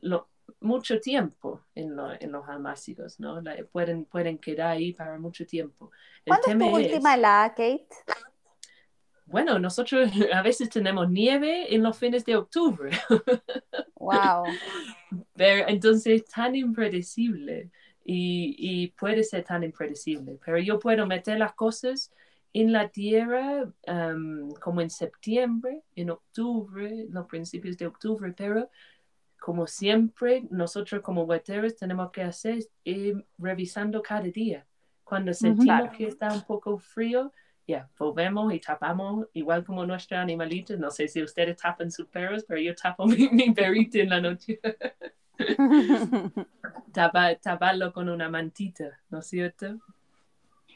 lo, 0.00 0.28
mucho 0.60 1.00
tiempo 1.00 1.62
en, 1.74 1.96
en 2.20 2.32
los 2.32 2.48
almácigos, 2.48 3.20
¿no? 3.20 3.42
pueden, 3.70 4.04
pueden 4.04 4.38
quedar 4.38 4.68
ahí 4.68 4.92
para 4.92 5.18
mucho 5.18 5.46
tiempo. 5.46 5.90
¿Cuándo 6.26 6.46
es 6.48 6.58
tu 6.58 6.76
última 6.76 7.14
helada, 7.14 7.50
Kate? 7.50 7.88
Bueno, 9.26 9.58
nosotros 9.58 10.10
a 10.32 10.42
veces 10.42 10.70
tenemos 10.70 11.10
nieve 11.10 11.74
en 11.74 11.82
los 11.82 11.98
fines 11.98 12.24
de 12.24 12.36
octubre. 12.36 12.90
Wow. 14.00 14.44
Pero 15.34 15.68
entonces 15.68 16.22
es 16.22 16.28
tan 16.30 16.54
impredecible 16.54 17.70
y, 18.04 18.54
y, 18.56 18.88
puede 18.92 19.22
ser 19.22 19.44
tan 19.44 19.64
impredecible. 19.64 20.38
Pero 20.42 20.56
yo 20.58 20.78
puedo 20.78 21.04
meter 21.06 21.38
las 21.38 21.52
cosas 21.52 22.10
en 22.54 22.72
la 22.72 22.88
tierra 22.88 23.70
um, 23.86 24.50
como 24.54 24.80
en 24.80 24.88
septiembre, 24.88 25.82
en 25.94 26.10
octubre, 26.10 27.06
los 27.10 27.26
principios 27.26 27.76
de 27.76 27.86
octubre, 27.86 28.32
pero 28.34 28.70
como 29.40 29.66
siempre, 29.66 30.44
nosotros 30.50 31.00
como 31.02 31.22
huerteros 31.22 31.76
tenemos 31.76 32.10
que 32.10 32.22
hacer 32.22 32.58
ir 32.84 33.24
revisando 33.38 34.02
cada 34.02 34.22
día. 34.22 34.66
Cuando 35.04 35.32
sentimos 35.32 35.90
que 35.96 36.06
está 36.06 36.32
un 36.32 36.42
poco 36.42 36.78
frío, 36.78 37.32
ya, 37.66 37.88
volvemos 37.98 38.52
y 38.52 38.60
tapamos, 38.60 39.26
igual 39.32 39.64
como 39.64 39.86
nuestros 39.86 40.20
animalitos. 40.20 40.78
No 40.78 40.90
sé 40.90 41.08
si 41.08 41.22
ustedes 41.22 41.56
tapan 41.56 41.90
sus 41.90 42.06
perros, 42.06 42.44
pero 42.46 42.60
yo 42.60 42.74
tapo 42.74 43.06
mi, 43.06 43.28
mi 43.30 43.50
perrito 43.52 43.98
en 43.98 44.10
la 44.10 44.20
noche. 44.20 44.60
taparlo 47.42 47.92
con 47.92 48.08
una 48.08 48.28
mantita, 48.28 49.00
¿no 49.10 49.20
es 49.20 49.26
cierto? 49.26 49.78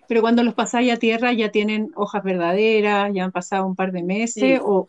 Pero 0.07 0.21
cuando 0.21 0.43
los 0.43 0.55
pasáis 0.55 0.93
a 0.93 0.97
tierra 0.99 1.33
ya 1.33 1.51
tienen 1.51 1.91
hojas 1.95 2.23
verdaderas, 2.23 3.11
ya 3.13 3.25
han 3.25 3.33
pasado 3.33 3.67
un 3.67 3.75
par 3.75 3.93
de 3.93 4.03
meses, 4.03 4.61
o, 4.63 4.89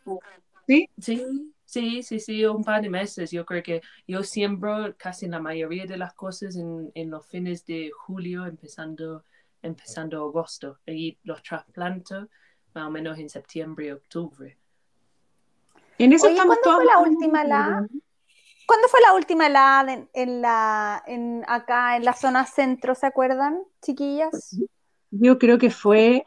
¿sí? 0.67 0.89
Sí, 0.99 1.52
Sí, 1.73 2.03
sí, 2.03 2.19
sí, 2.19 2.45
un 2.45 2.63
par 2.63 2.83
de 2.83 2.89
meses. 2.91 3.31
Yo 3.31 3.47
creo 3.47 3.63
que 3.63 3.81
yo 4.07 4.21
siembro 4.21 4.95
casi 4.95 5.27
la 5.27 5.39
mayoría 5.39 5.87
de 5.87 5.97
las 5.97 6.13
cosas 6.13 6.55
en, 6.55 6.91
en 6.93 7.09
los 7.09 7.25
fines 7.25 7.65
de 7.65 7.89
julio, 7.89 8.45
empezando, 8.45 9.23
empezando 9.63 10.21
agosto. 10.21 10.77
Y 10.85 11.17
los 11.23 11.41
trasplanto 11.41 12.27
más 12.75 12.85
o 12.85 12.91
menos 12.91 13.17
en 13.17 13.27
septiembre 13.27 13.87
y 13.87 13.91
octubre. 13.91 14.55
En 15.97 16.13
eso 16.13 16.27
¿cuándo 16.35 16.53
fue 16.63 16.85
la 16.85 16.99
última 16.99 17.43
la? 17.43 17.87
¿Cuándo 18.67 18.87
fue 18.87 19.01
la 19.01 19.13
última 19.15 19.49
la 19.49 20.07
en, 20.13 20.41
la 20.43 21.03
en 21.07 21.43
acá 21.47 21.97
en 21.97 22.05
la 22.05 22.13
zona 22.13 22.45
centro, 22.45 22.93
se 22.93 23.07
acuerdan, 23.07 23.63
chiquillas? 23.81 24.59
Yo 25.09 25.39
creo 25.39 25.57
que 25.57 25.71
fue 25.71 26.23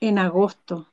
en 0.00 0.18
agosto, 0.18 0.92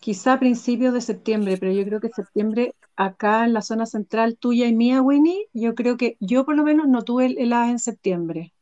quizá 0.00 0.32
a 0.32 0.40
principios 0.40 0.92
de 0.92 1.00
septiembre, 1.00 1.56
pero 1.56 1.70
yo 1.70 1.84
creo 1.84 2.00
que 2.00 2.08
septiembre 2.08 2.74
acá 2.96 3.44
en 3.44 3.52
la 3.52 3.62
zona 3.62 3.86
central 3.86 4.36
tuya 4.36 4.66
y 4.66 4.74
mía, 4.74 5.02
Winnie, 5.02 5.48
yo 5.52 5.74
creo 5.74 5.96
que 5.96 6.16
yo 6.20 6.44
por 6.44 6.56
lo 6.56 6.62
menos 6.62 6.88
no 6.88 7.02
tuve 7.02 7.26
el 7.26 7.52
en 7.52 7.78
septiembre. 7.78 8.52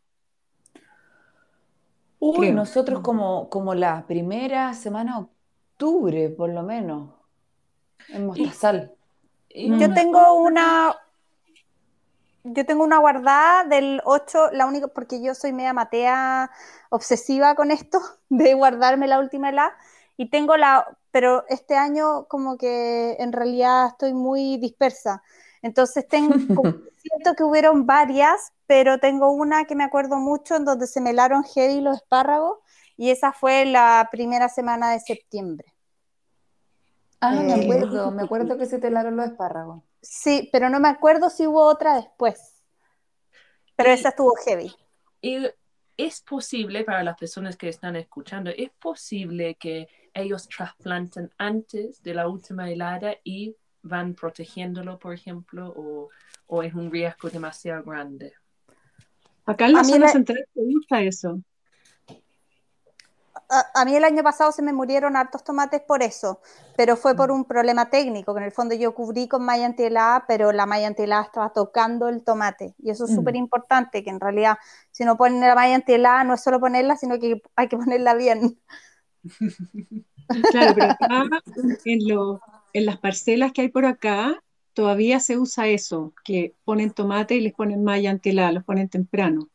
Uy, 2.19 2.53
nosotros 2.53 3.01
como, 3.01 3.49
como 3.49 3.75
la 3.75 4.07
primera 4.07 4.75
semana 4.75 5.17
de 5.17 5.23
octubre, 5.23 6.29
por 6.29 6.51
lo 6.51 6.63
menos, 6.63 7.11
en 8.09 8.27
Mostazal. 8.27 8.93
Yo 9.55 9.93
tengo 9.95 10.35
una, 10.35 10.95
yo 12.45 12.67
tengo 12.67 12.85
una 12.85 12.99
guardada 12.99 13.65
del 13.65 14.03
8, 14.05 14.51
la 14.53 14.67
única, 14.67 14.89
porque 14.89 15.23
yo 15.23 15.35
soy 15.35 15.53
media 15.53 15.73
matea 15.73 16.51
obsesiva 16.91 17.55
con 17.55 17.71
esto, 17.71 18.01
de 18.29 18.53
guardarme 18.55 19.09
la 19.09 19.19
última 19.19 19.51
la, 19.51 19.73
y 20.19 20.29
tengo 20.29 20.59
la 20.59 20.87
pero 21.11 21.45
este 21.49 21.77
año 21.77 22.27
como 22.29 22.57
que 22.57 23.17
en 23.19 23.33
realidad 23.33 23.89
estoy 23.89 24.15
muy 24.15 24.57
dispersa. 24.59 25.23
Entonces 25.63 26.07
tengo, 26.09 26.35
siento 26.97 27.35
que 27.37 27.45
hubieron 27.45 27.87
varias, 27.87 28.53
pero 28.67 28.99
tengo 28.99 29.31
una 29.33 29.65
que 29.65 29.75
me 29.75 29.85
acuerdo 29.85 30.17
mucho 30.17 30.57
en 30.57 30.65
donde 30.65 30.87
se 30.87 31.01
melaron 31.01 31.45
heavy 31.45 31.81
los 31.81 31.97
espárragos 31.97 32.59
y 32.97 33.11
esa 33.11 33.33
fue 33.33 33.65
la 33.65 34.09
primera 34.11 34.49
semana 34.49 34.93
de 34.93 35.01
septiembre. 35.01 35.73
Ah, 37.21 37.33
me 37.33 37.55
eh, 37.55 37.65
acuerdo, 37.65 38.11
me 38.11 38.23
acuerdo 38.23 38.57
que 38.57 38.67
se 38.67 38.79
telaron 38.79 39.17
los 39.17 39.27
espárragos. 39.27 39.83
Sí, 40.01 40.49
pero 40.53 40.71
no 40.71 40.81
me 40.81 40.89
acuerdo 40.89 41.29
si 41.29 41.47
hubo 41.47 41.63
otra 41.63 41.97
después. 41.97 42.63
Pero 43.77 43.91
esa 43.91 44.11
estuvo 44.11 44.35
heavy. 44.45 44.75
Y 45.21 45.47
es 46.07 46.21
posible 46.23 46.85
para 46.85 47.03
las 47.03 47.17
personas 47.17 47.57
que 47.57 47.69
están 47.69 47.97
escuchando, 47.97 48.51
es 48.51 48.71
posible 48.71 49.57
que 49.57 49.89
ellos 50.15 50.49
trasplanten 50.49 51.31
antes 51.39 52.03
de 52.03 52.15
la 52.15 52.29
última 52.29 52.71
helada 52.71 53.15
y 53.23 53.57
van 53.83 54.15
protegiéndolo, 54.15 54.99
por 54.99 55.15
ejemplo, 55.15 55.73
o, 55.77 56.09
o 56.47 56.63
es 56.63 56.75
un 56.75 56.91
riesgo 56.91 57.31
demasiado 57.31 57.85
grande. 57.85 58.33
Acá 59.47 59.67
en 59.67 59.73
la 59.73 59.85
zona 59.85 60.09
central 60.09 60.45
se 60.55 60.61
gusta 60.63 61.03
eso 61.03 61.43
a, 63.51 63.85
mí 63.85 63.97
el 63.97 64.05
año 64.05 64.23
pasado 64.23 64.53
se 64.53 64.63
me 64.63 64.73
murieron 64.73 65.17
hartos 65.17 65.43
tomates 65.43 65.81
por 65.81 66.03
eso, 66.03 66.41
pero 66.77 66.97
fue 66.97 67.17
por 67.17 67.31
mm. 67.31 67.35
un 67.35 67.45
problema 67.45 67.91
técnico, 67.91 68.33
que 68.33 68.41
en 68.41 68.47
el 68.47 68.53
fondo 68.53 68.75
yo 68.75 68.95
cubrí 68.95 69.29
con 69.29 69.45
malla 69.45 69.67
antihelada, 69.67 70.25
pero 70.29 70.53
la 70.53 70.67
malla 70.67 70.87
antihelada 70.87 71.25
estaba 71.25 71.53
tocando 71.53 72.09
el 72.09 72.23
tomate. 72.23 72.75
Y 72.79 72.91
eso 72.91 73.05
es 73.05 73.11
mm. 73.11 73.15
súper 73.15 73.37
importante, 73.37 74.05
que 74.05 74.11
en 74.11 74.21
realidad 74.21 74.59
si 74.93 75.05
no 75.05 75.17
ponen 75.17 75.41
la 75.41 75.55
malla 75.55 75.75
antihelada 75.75 76.25
no 76.25 76.35
es 76.35 76.43
solo 76.43 76.61
ponerla, 76.61 76.97
sino 76.97 77.19
que 77.19 77.43
hay 77.57 77.69
que 77.69 77.77
ponerla 77.77 78.15
bien. 78.15 78.59
Claro, 80.53 80.75
pero 80.77 80.93
acá 80.93 81.25
en, 81.85 81.99
en 82.73 82.87
las 82.87 82.99
parcelas 82.99 83.51
que 83.51 83.63
hay 83.63 83.69
por 83.69 83.85
acá, 83.85 84.41
todavía 84.75 85.19
se 85.19 85.37
usa 85.37 85.67
eso, 85.67 86.15
que 86.23 86.55
ponen 86.63 86.93
tomate 86.93 87.35
y 87.35 87.41
les 87.41 87.53
ponen 87.53 87.83
malla 87.83 88.11
antihelada, 88.11 88.53
los 88.53 88.63
ponen 88.63 88.89
temprano 88.89 89.49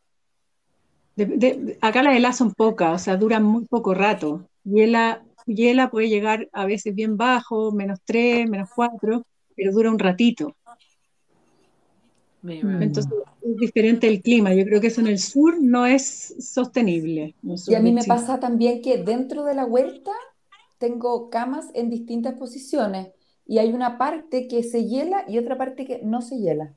acá 1.80 2.02
las 2.02 2.16
heladas 2.16 2.36
son 2.36 2.52
pocas, 2.52 3.00
o 3.00 3.04
sea, 3.04 3.16
duran 3.16 3.42
muy 3.42 3.64
poco 3.64 3.94
rato. 3.94 4.46
Hiela, 4.64 5.22
hiela 5.46 5.90
puede 5.90 6.08
llegar 6.08 6.48
a 6.52 6.66
veces 6.66 6.94
bien 6.94 7.16
bajo, 7.16 7.72
menos 7.72 8.00
3, 8.04 8.48
menos 8.48 8.68
4, 8.74 9.22
pero 9.54 9.72
dura 9.72 9.90
un 9.90 9.98
ratito. 9.98 10.54
Entonces 12.42 13.12
es 13.42 13.56
diferente 13.56 14.06
el 14.06 14.22
clima. 14.22 14.54
Yo 14.54 14.64
creo 14.64 14.80
que 14.80 14.88
eso 14.88 15.00
en 15.00 15.08
el 15.08 15.18
sur 15.18 15.60
no 15.60 15.86
es 15.86 16.36
sostenible. 16.38 17.34
y 17.66 17.74
a 17.74 17.80
mí 17.80 17.92
me 17.92 18.04
pasa 18.04 18.38
también 18.38 18.82
que 18.82 18.98
dentro 18.98 19.44
de 19.44 19.54
la 19.54 19.64
huerta 19.64 20.12
tengo 20.78 21.30
camas 21.30 21.70
en 21.74 21.90
distintas 21.90 22.34
posiciones 22.34 23.08
y 23.46 23.58
hay 23.58 23.72
una 23.72 23.96
parte 23.96 24.48
que 24.48 24.62
se 24.62 24.84
hiela 24.84 25.24
y 25.26 25.38
otra 25.38 25.56
parte 25.56 25.86
que 25.86 26.00
no 26.02 26.20
se 26.20 26.36
hiela 26.38 26.74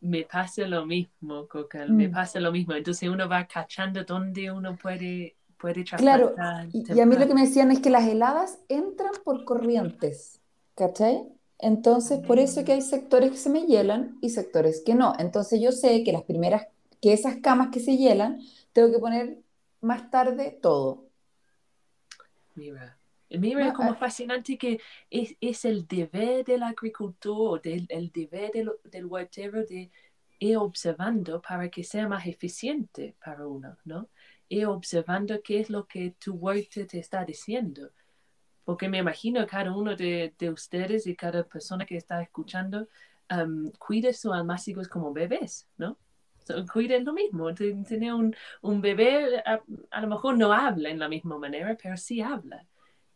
me 0.00 0.24
pasa 0.24 0.66
lo 0.66 0.86
mismo, 0.86 1.46
Coca, 1.46 1.84
me 1.86 2.08
mm. 2.08 2.12
pasa 2.12 2.40
lo 2.40 2.52
mismo. 2.52 2.74
Entonces 2.74 3.08
uno 3.08 3.28
va 3.28 3.46
cachando 3.46 4.04
dónde 4.04 4.50
uno 4.50 4.76
puede, 4.76 5.36
puede 5.58 5.84
Claro, 5.84 6.34
y, 6.72 6.92
y, 6.92 7.00
a 7.00 7.06
mí 7.06 7.16
lo 7.16 7.26
que 7.26 7.34
me 7.34 7.42
decían 7.42 7.70
es 7.70 7.80
que 7.80 7.90
las 7.90 8.06
heladas 8.06 8.58
entran 8.68 9.12
por 9.24 9.44
corrientes, 9.44 10.40
¿cachai? 10.74 11.28
Entonces, 11.58 12.20
por 12.26 12.38
eso 12.38 12.64
que 12.64 12.72
hay 12.72 12.80
sectores 12.80 13.32
que 13.32 13.36
se 13.36 13.50
me 13.50 13.66
hielan 13.66 14.16
y 14.22 14.30
sectores 14.30 14.82
que 14.84 14.94
no. 14.94 15.12
Entonces 15.18 15.60
yo 15.60 15.72
sé 15.72 16.02
que 16.04 16.12
las 16.12 16.22
primeras, 16.22 16.66
que 17.02 17.12
esas 17.12 17.36
camas 17.36 17.68
que 17.68 17.80
se 17.80 17.98
hielan, 17.98 18.40
tengo 18.72 18.90
que 18.90 18.98
poner 18.98 19.38
más 19.82 20.10
tarde 20.10 20.58
todo. 20.62 21.04
Mira. 22.54 22.99
Mira, 23.30 23.68
es 23.68 23.74
como 23.74 23.94
fascinante 23.94 24.58
que 24.58 24.80
es, 25.08 25.36
es, 25.40 25.64
el 25.64 25.86
deber 25.86 26.44
del 26.44 26.64
agricultor, 26.64 27.62
del, 27.62 27.86
el 27.88 28.10
deber 28.10 28.50
del, 28.50 28.72
del 28.84 29.06
huertero 29.06 29.64
de 29.64 29.90
ir 30.40 30.56
observando 30.56 31.40
para 31.40 31.68
que 31.68 31.84
sea 31.84 32.08
más 32.08 32.26
eficiente 32.26 33.14
para 33.24 33.46
uno, 33.46 33.76
¿no? 33.84 34.08
Ir 34.48 34.66
observando 34.66 35.40
qué 35.42 35.60
es 35.60 35.70
lo 35.70 35.86
que 35.86 36.16
tu 36.18 36.34
huerta 36.34 36.84
te 36.86 36.98
está 36.98 37.24
diciendo. 37.24 37.90
Porque 38.64 38.88
me 38.88 38.98
imagino 38.98 39.46
cada 39.46 39.72
uno 39.76 39.94
de, 39.94 40.34
de 40.36 40.50
ustedes 40.50 41.06
y 41.06 41.14
cada 41.14 41.44
persona 41.44 41.86
que 41.86 41.96
está 41.96 42.20
escuchando 42.22 42.88
um, 43.30 43.70
cuida 43.72 44.12
sus 44.12 44.32
almácigos 44.32 44.88
como 44.88 45.12
bebés, 45.12 45.68
¿no? 45.76 45.98
So, 46.44 46.66
cuiden 46.66 47.04
lo 47.04 47.12
mismo. 47.12 47.54
Tener 47.54 48.12
un, 48.12 48.34
un 48.62 48.80
bebé, 48.80 49.38
a, 49.46 49.62
a, 49.90 50.00
lo 50.00 50.08
mejor 50.08 50.36
no 50.36 50.52
habla 50.52 50.88
en 50.90 50.98
la 50.98 51.08
misma 51.08 51.38
manera, 51.38 51.76
pero 51.80 51.96
sí 51.96 52.20
habla. 52.20 52.66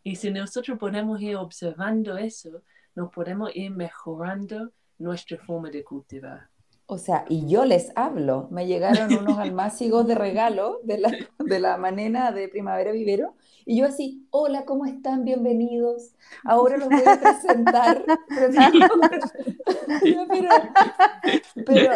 Y 0.06 0.16
si 0.16 0.30
nosotros 0.30 0.78
podemos 0.78 1.18
ir 1.22 1.36
observando 1.36 2.18
eso, 2.18 2.60
nos 2.94 3.10
podemos 3.10 3.56
ir 3.56 3.70
mejorando 3.70 4.70
nuestra 4.98 5.38
forma 5.38 5.70
de 5.70 5.82
cultivar. 5.82 6.50
O 6.84 6.98
sea, 6.98 7.24
y 7.30 7.48
yo 7.48 7.64
les 7.64 7.90
hablo. 7.96 8.48
Me 8.50 8.66
llegaron 8.66 9.16
unos 9.16 9.38
almácigos 9.48 10.06
de 10.06 10.14
regalo 10.14 10.80
de 10.84 10.98
la, 10.98 11.10
de 11.38 11.58
la 11.58 11.78
manena 11.78 12.32
de 12.32 12.48
Primavera 12.48 12.92
Vivero. 12.92 13.34
Y 13.64 13.78
yo 13.78 13.86
así, 13.86 14.26
hola, 14.28 14.66
¿cómo 14.66 14.84
están? 14.84 15.24
Bienvenidos. 15.24 16.10
Ahora 16.44 16.76
los 16.76 16.90
voy 16.90 17.02
a 17.06 17.18
presentar. 17.18 18.04
pero, 21.64 21.92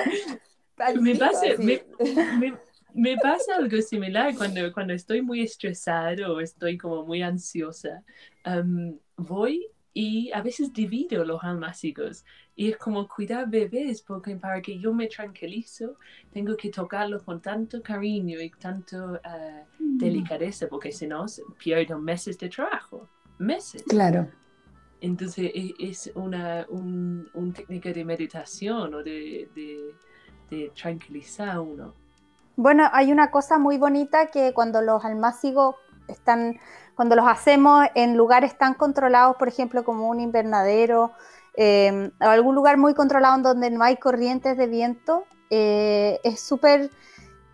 me 1.03 1.15
pasa, 1.15 1.45
me, 1.59 1.83
me 2.39 2.57
pasa 3.23 3.57
algo 3.57 3.81
similar 3.83 4.35
cuando, 4.35 4.73
cuando 4.73 4.93
estoy 4.93 5.23
muy 5.23 5.43
estresada 5.43 6.31
o 6.31 6.41
estoy 6.41 6.77
como 6.77 7.05
muy 7.05 7.23
ansiosa. 7.23 8.03
voy 9.17 9.67
y 9.95 10.31
a 10.33 10.43
veces 10.43 10.73
divido 10.73 11.25
los 11.25 11.43
almácigos 11.43 12.25
y 12.55 12.71
es 12.71 12.77
como 12.77 13.09
cuidar 13.09 13.51
bebés 13.51 14.03
porque 14.03 14.37
para 14.37 14.63
que 14.63 14.79
yo 14.79 14.93
me 14.93 15.09
tranquilizo 15.09 15.97
tengo 16.33 16.57
que 16.57 16.71
tocarlos 16.71 17.23
con 17.25 17.41
tanto 17.41 17.83
cariño 17.83 18.41
y 18.41 18.51
tanto 18.51 19.15
uh, 19.15 19.65
delicadeza 19.79 20.69
porque 20.69 20.93
si 20.93 21.07
no 21.07 21.27
pierdo 21.59 21.99
meses 21.99 22.39
de 22.39 22.49
trabajo, 22.49 23.09
meses. 23.39 23.83
Claro. 23.89 24.29
Entonces 25.01 25.51
e, 25.55 25.75
es 25.81 26.13
una 26.15 26.67
un, 26.69 27.29
un 27.35 27.53
técnica 27.53 27.93
de 27.93 28.05
meditación 28.05 28.95
o 28.95 29.03
de, 29.03 29.49
de, 29.55 29.95
de 30.51 30.71
tranquilizar 30.81 31.49
a 31.49 31.61
uno. 31.61 31.95
Bueno, 32.59 32.89
hay 32.93 33.13
una 33.13 33.31
cosa 33.31 33.57
muy 33.57 33.79
bonita 33.79 34.27
que 34.33 34.53
cuando 34.53 34.83
los 34.83 35.05
almácigos 35.05 35.77
están, 36.09 36.59
cuando 36.97 37.15
los 37.15 37.25
hacemos 37.29 37.87
en 37.95 38.17
lugares 38.17 38.59
tan 38.59 38.75
controlados, 38.75 39.37
por 39.37 39.47
ejemplo, 39.47 39.85
como 39.85 40.09
un 40.09 40.19
invernadero, 40.19 41.13
eh, 41.55 42.11
o 42.21 42.25
algún 42.25 42.57
lugar 42.57 42.77
muy 42.77 42.95
controlado 42.95 43.37
en 43.37 43.43
donde 43.45 43.71
no 43.71 43.85
hay 43.85 43.97
corrientes 43.97 44.57
de 44.57 44.67
viento, 44.67 45.23
eh, 45.51 46.19
es 46.25 46.41
súper 46.41 46.91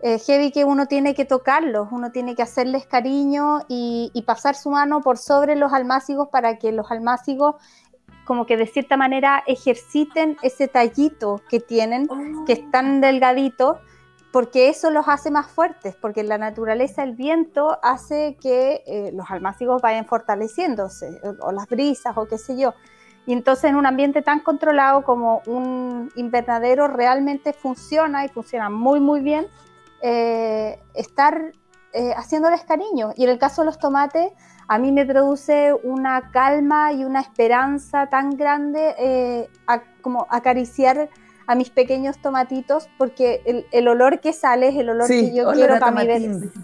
eh, 0.01 0.17
heavy 0.17 0.51
que 0.51 0.65
uno 0.65 0.87
tiene 0.87 1.13
que 1.13 1.23
tocarlos, 1.23 1.89
uno 1.91 2.11
tiene 2.11 2.33
que 2.33 2.41
hacerles 2.41 2.87
cariño 2.87 3.59
y, 3.67 4.23
pasar 4.25 4.55
su 4.55 4.71
mano 4.71 5.01
por 5.01 5.19
sobre 5.19 5.55
los 5.55 5.71
almácigos 5.71 6.29
para 6.29 6.57
que 6.57 6.71
los 6.71 6.89
almácigos 6.89 7.57
como 8.25 8.47
que 8.47 8.57
de 8.57 8.65
cierta 8.65 8.97
manera 8.97 9.43
ejerciten 9.45 10.35
ese 10.41 10.67
tallito 10.67 11.41
que 11.47 11.59
tienen, 11.59 12.07
que 12.47 12.53
es 12.53 12.71
tan 12.71 13.01
delgadito, 13.01 13.81
porque 14.35 14.67
eso 14.67 14.91
los 14.91 15.07
hace 15.07 15.31
más 15.31 15.47
fuertes, 15.47 15.95
porque 15.95 16.21
la 16.21 16.37
naturaleza, 16.37 17.03
el 17.03 17.13
viento 17.13 17.79
hace 17.81 18.35
que 18.41 18.83
eh, 18.85 19.11
los 19.13 19.31
almácigos 19.31 19.81
vayan 19.81 20.05
fortaleciéndose, 20.05 21.21
o, 21.39 21.53
las 21.53 21.69
brisas, 21.69 22.17
o 22.17 22.27
qué 22.27 22.37
sé 22.37 22.57
yo. 22.57 22.73
Y 23.25 23.31
entonces 23.31 23.69
en 23.69 23.77
un 23.77 23.85
ambiente 23.85 24.21
tan 24.21 24.41
controlado 24.41 25.05
como 25.05 25.41
un 25.45 26.11
invernadero 26.17 26.89
realmente 26.89 27.53
funciona 27.53 28.25
y 28.25 28.27
funciona 28.27 28.69
muy, 28.69 28.99
muy 28.99 29.21
bien, 29.21 29.47
eh, 30.01 30.81
estar 30.93 31.53
eh, 31.93 32.13
haciéndoles 32.17 32.65
cariño. 32.65 33.11
Y 33.15 33.23
en 33.23 33.29
el 33.29 33.39
caso 33.39 33.61
de 33.61 33.67
los 33.67 33.79
tomates, 33.79 34.33
a 34.67 34.77
mí 34.77 34.91
me 34.91 35.05
produce 35.05 35.73
una 35.81 36.29
calma 36.31 36.91
y 36.91 37.05
una 37.05 37.21
esperanza 37.21 38.07
tan 38.07 38.31
grande 38.31 39.47
como 40.01 40.27
acariciar 40.29 41.07
a 41.47 41.55
mis 41.55 41.69
pequeños 41.69 42.17
tomatitos 42.17 42.89
porque 42.97 43.41
el, 43.45 43.65
el 43.71 43.87
olor 43.87 44.19
que 44.19 44.33
sale 44.33 44.69
es 44.69 44.75
el 44.75 44.89
olor 44.89 45.07
que 45.07 45.33
yo 45.33 45.51
quiero 45.51 45.79
para 45.79 45.91
mi 45.91 46.07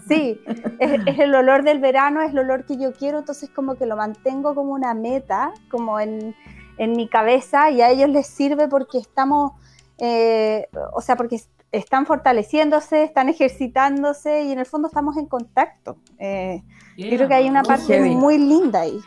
Sí, 0.08 0.40
es, 0.78 1.18
el 1.18 1.34
olor 1.34 1.62
del 1.62 1.78
verano, 1.78 2.20
es 2.22 2.32
el 2.32 2.40
olor 2.40 2.64
que 2.64 2.76
yo 2.76 2.92
quiero, 2.92 3.18
entonces 3.18 3.50
como 3.50 3.76
que 3.76 3.86
lo 3.86 3.96
mantengo 3.96 4.54
como 4.54 4.72
una 4.72 4.94
meta, 4.94 5.52
como 5.70 6.00
en, 6.00 6.34
en 6.78 6.92
mi 6.92 7.08
cabeza 7.08 7.70
y 7.70 7.80
a 7.80 7.90
ellos 7.90 8.10
les 8.10 8.26
sirve 8.26 8.68
porque 8.68 8.98
estamos, 8.98 9.52
eh, 9.98 10.68
o 10.92 11.00
sea, 11.00 11.16
porque 11.16 11.40
están 11.70 12.04
fortaleciéndose, 12.04 13.04
están 13.04 13.28
ejercitándose 13.28 14.44
y 14.44 14.52
en 14.52 14.58
el 14.58 14.66
fondo 14.66 14.88
estamos 14.88 15.16
en 15.16 15.26
contacto. 15.26 15.96
Eh, 16.18 16.62
creo 16.96 17.28
que 17.28 17.34
hay 17.34 17.48
una 17.48 17.62
parte 17.62 18.00
muy 18.00 18.36
linda 18.36 18.80
ahí. 18.80 19.00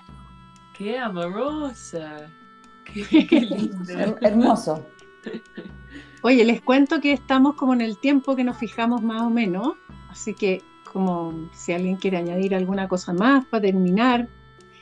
Qué 0.78 0.97
amorosa. 0.97 2.32
Qué, 2.93 3.26
qué 3.28 3.71
Hermoso. 4.21 4.86
Oye, 6.21 6.43
les 6.43 6.61
cuento 6.61 6.99
que 7.01 7.13
estamos 7.13 7.55
como 7.55 7.73
en 7.73 7.82
el 7.82 7.99
tiempo 7.99 8.36
que 8.36 8.43
nos 8.43 8.57
fijamos 8.57 9.03
más 9.03 9.21
o 9.21 9.30
menos, 9.30 9.73
así 10.09 10.34
que 10.34 10.63
como 10.91 11.49
si 11.53 11.73
alguien 11.73 11.97
quiere 11.97 12.17
añadir 12.17 12.55
alguna 12.55 12.88
cosa 12.88 13.13
más 13.13 13.45
para 13.45 13.61
terminar. 13.61 14.28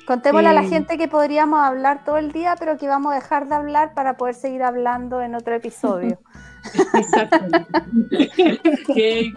Contémosle 0.06 0.48
a 0.48 0.54
la 0.54 0.64
eh, 0.64 0.70
gente 0.70 0.98
que 0.98 1.08
podríamos 1.08 1.60
hablar 1.60 2.06
todo 2.06 2.18
el 2.18 2.32
día, 2.32 2.56
pero 2.58 2.78
que 2.78 2.88
vamos 2.88 3.12
a 3.12 3.16
dejar 3.16 3.48
de 3.48 3.56
hablar 3.56 3.94
para 3.94 4.16
poder 4.16 4.36
seguir 4.36 4.64
hablando 4.64 5.22
en 5.22 5.36
otro 5.36 5.56
episodio. 5.56 6.20
que, 8.96 9.34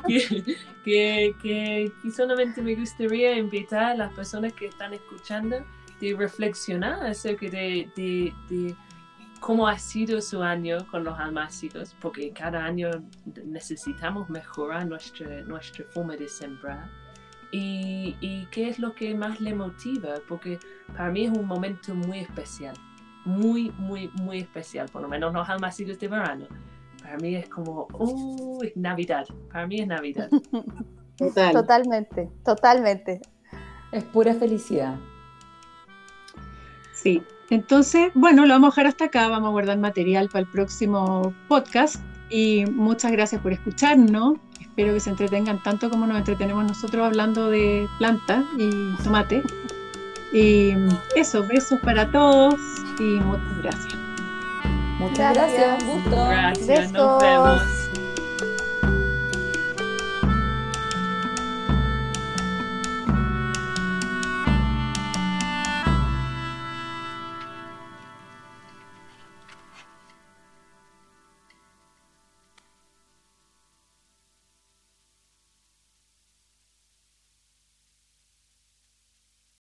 que, 0.84 1.34
que, 1.42 1.92
solamente 2.14 2.62
me 2.62 2.74
gustaría 2.74 3.36
invitar 3.36 3.84
a 3.84 3.94
las 3.94 4.12
personas 4.12 4.52
que 4.52 4.66
están 4.66 4.94
escuchando 4.94 5.56
de 6.00 6.14
reflexionar 6.16 7.04
acerca 7.04 7.46
de, 7.46 7.90
de 7.96 8.76
cómo 9.46 9.68
ha 9.68 9.78
sido 9.78 10.20
su 10.20 10.42
año 10.42 10.78
con 10.90 11.04
los 11.04 11.16
almácigos, 11.20 11.94
porque 12.00 12.32
cada 12.32 12.64
año 12.64 12.90
necesitamos 13.44 14.28
mejorar 14.28 14.88
nuestra, 14.88 15.40
nuestra 15.42 15.84
forma 15.84 16.16
de 16.16 16.28
sembrar. 16.28 16.90
Y, 17.52 18.16
y, 18.20 18.46
qué 18.46 18.68
es 18.68 18.80
lo 18.80 18.92
que 18.92 19.14
más 19.14 19.40
le 19.40 19.54
motiva, 19.54 20.14
porque 20.28 20.58
para 20.96 21.12
mí 21.12 21.26
es 21.26 21.30
un 21.30 21.46
momento 21.46 21.94
muy 21.94 22.18
especial, 22.18 22.74
muy, 23.24 23.70
muy, 23.78 24.08
muy 24.14 24.40
especial, 24.40 24.88
por 24.88 25.02
lo 25.02 25.08
menos 25.08 25.32
los 25.32 25.48
almácigos 25.48 26.00
de 26.00 26.08
verano. 26.08 26.48
Para 27.00 27.16
mí 27.18 27.36
es 27.36 27.48
como, 27.48 27.86
uh, 27.92 28.64
Navidad, 28.74 29.28
para 29.52 29.64
mí 29.68 29.78
es 29.78 29.86
Navidad. 29.86 30.28
Totalmente, 31.52 32.28
totalmente. 32.44 33.22
Es 33.92 34.02
pura 34.02 34.34
felicidad. 34.34 34.98
Sí, 36.92 37.22
entonces, 37.50 38.10
bueno, 38.14 38.44
lo 38.44 38.54
vamos 38.54 38.68
a 38.68 38.70
dejar 38.72 38.86
hasta 38.86 39.04
acá, 39.06 39.28
vamos 39.28 39.48
a 39.48 39.52
guardar 39.52 39.78
material 39.78 40.28
para 40.28 40.40
el 40.40 40.46
próximo 40.46 41.32
podcast 41.48 41.96
y 42.28 42.64
muchas 42.66 43.12
gracias 43.12 43.40
por 43.40 43.52
escucharnos. 43.52 44.38
Espero 44.60 44.92
que 44.92 45.00
se 45.00 45.10
entretengan 45.10 45.62
tanto 45.62 45.88
como 45.88 46.06
nos 46.06 46.18
entretenemos 46.18 46.64
nosotros 46.64 47.06
hablando 47.06 47.48
de 47.50 47.86
plantas 47.98 48.44
y 48.58 49.02
tomate. 49.02 49.42
Y 50.32 50.72
eso, 51.14 51.46
besos 51.46 51.80
para 51.80 52.10
todos 52.10 52.54
y 52.98 53.20
muchas 53.20 53.62
gracias. 53.62 53.94
Muchas 54.98 55.34
gracias, 55.34 55.84
Gracias, 56.08 56.92
nos 56.92 57.22
vemos. 57.22 57.85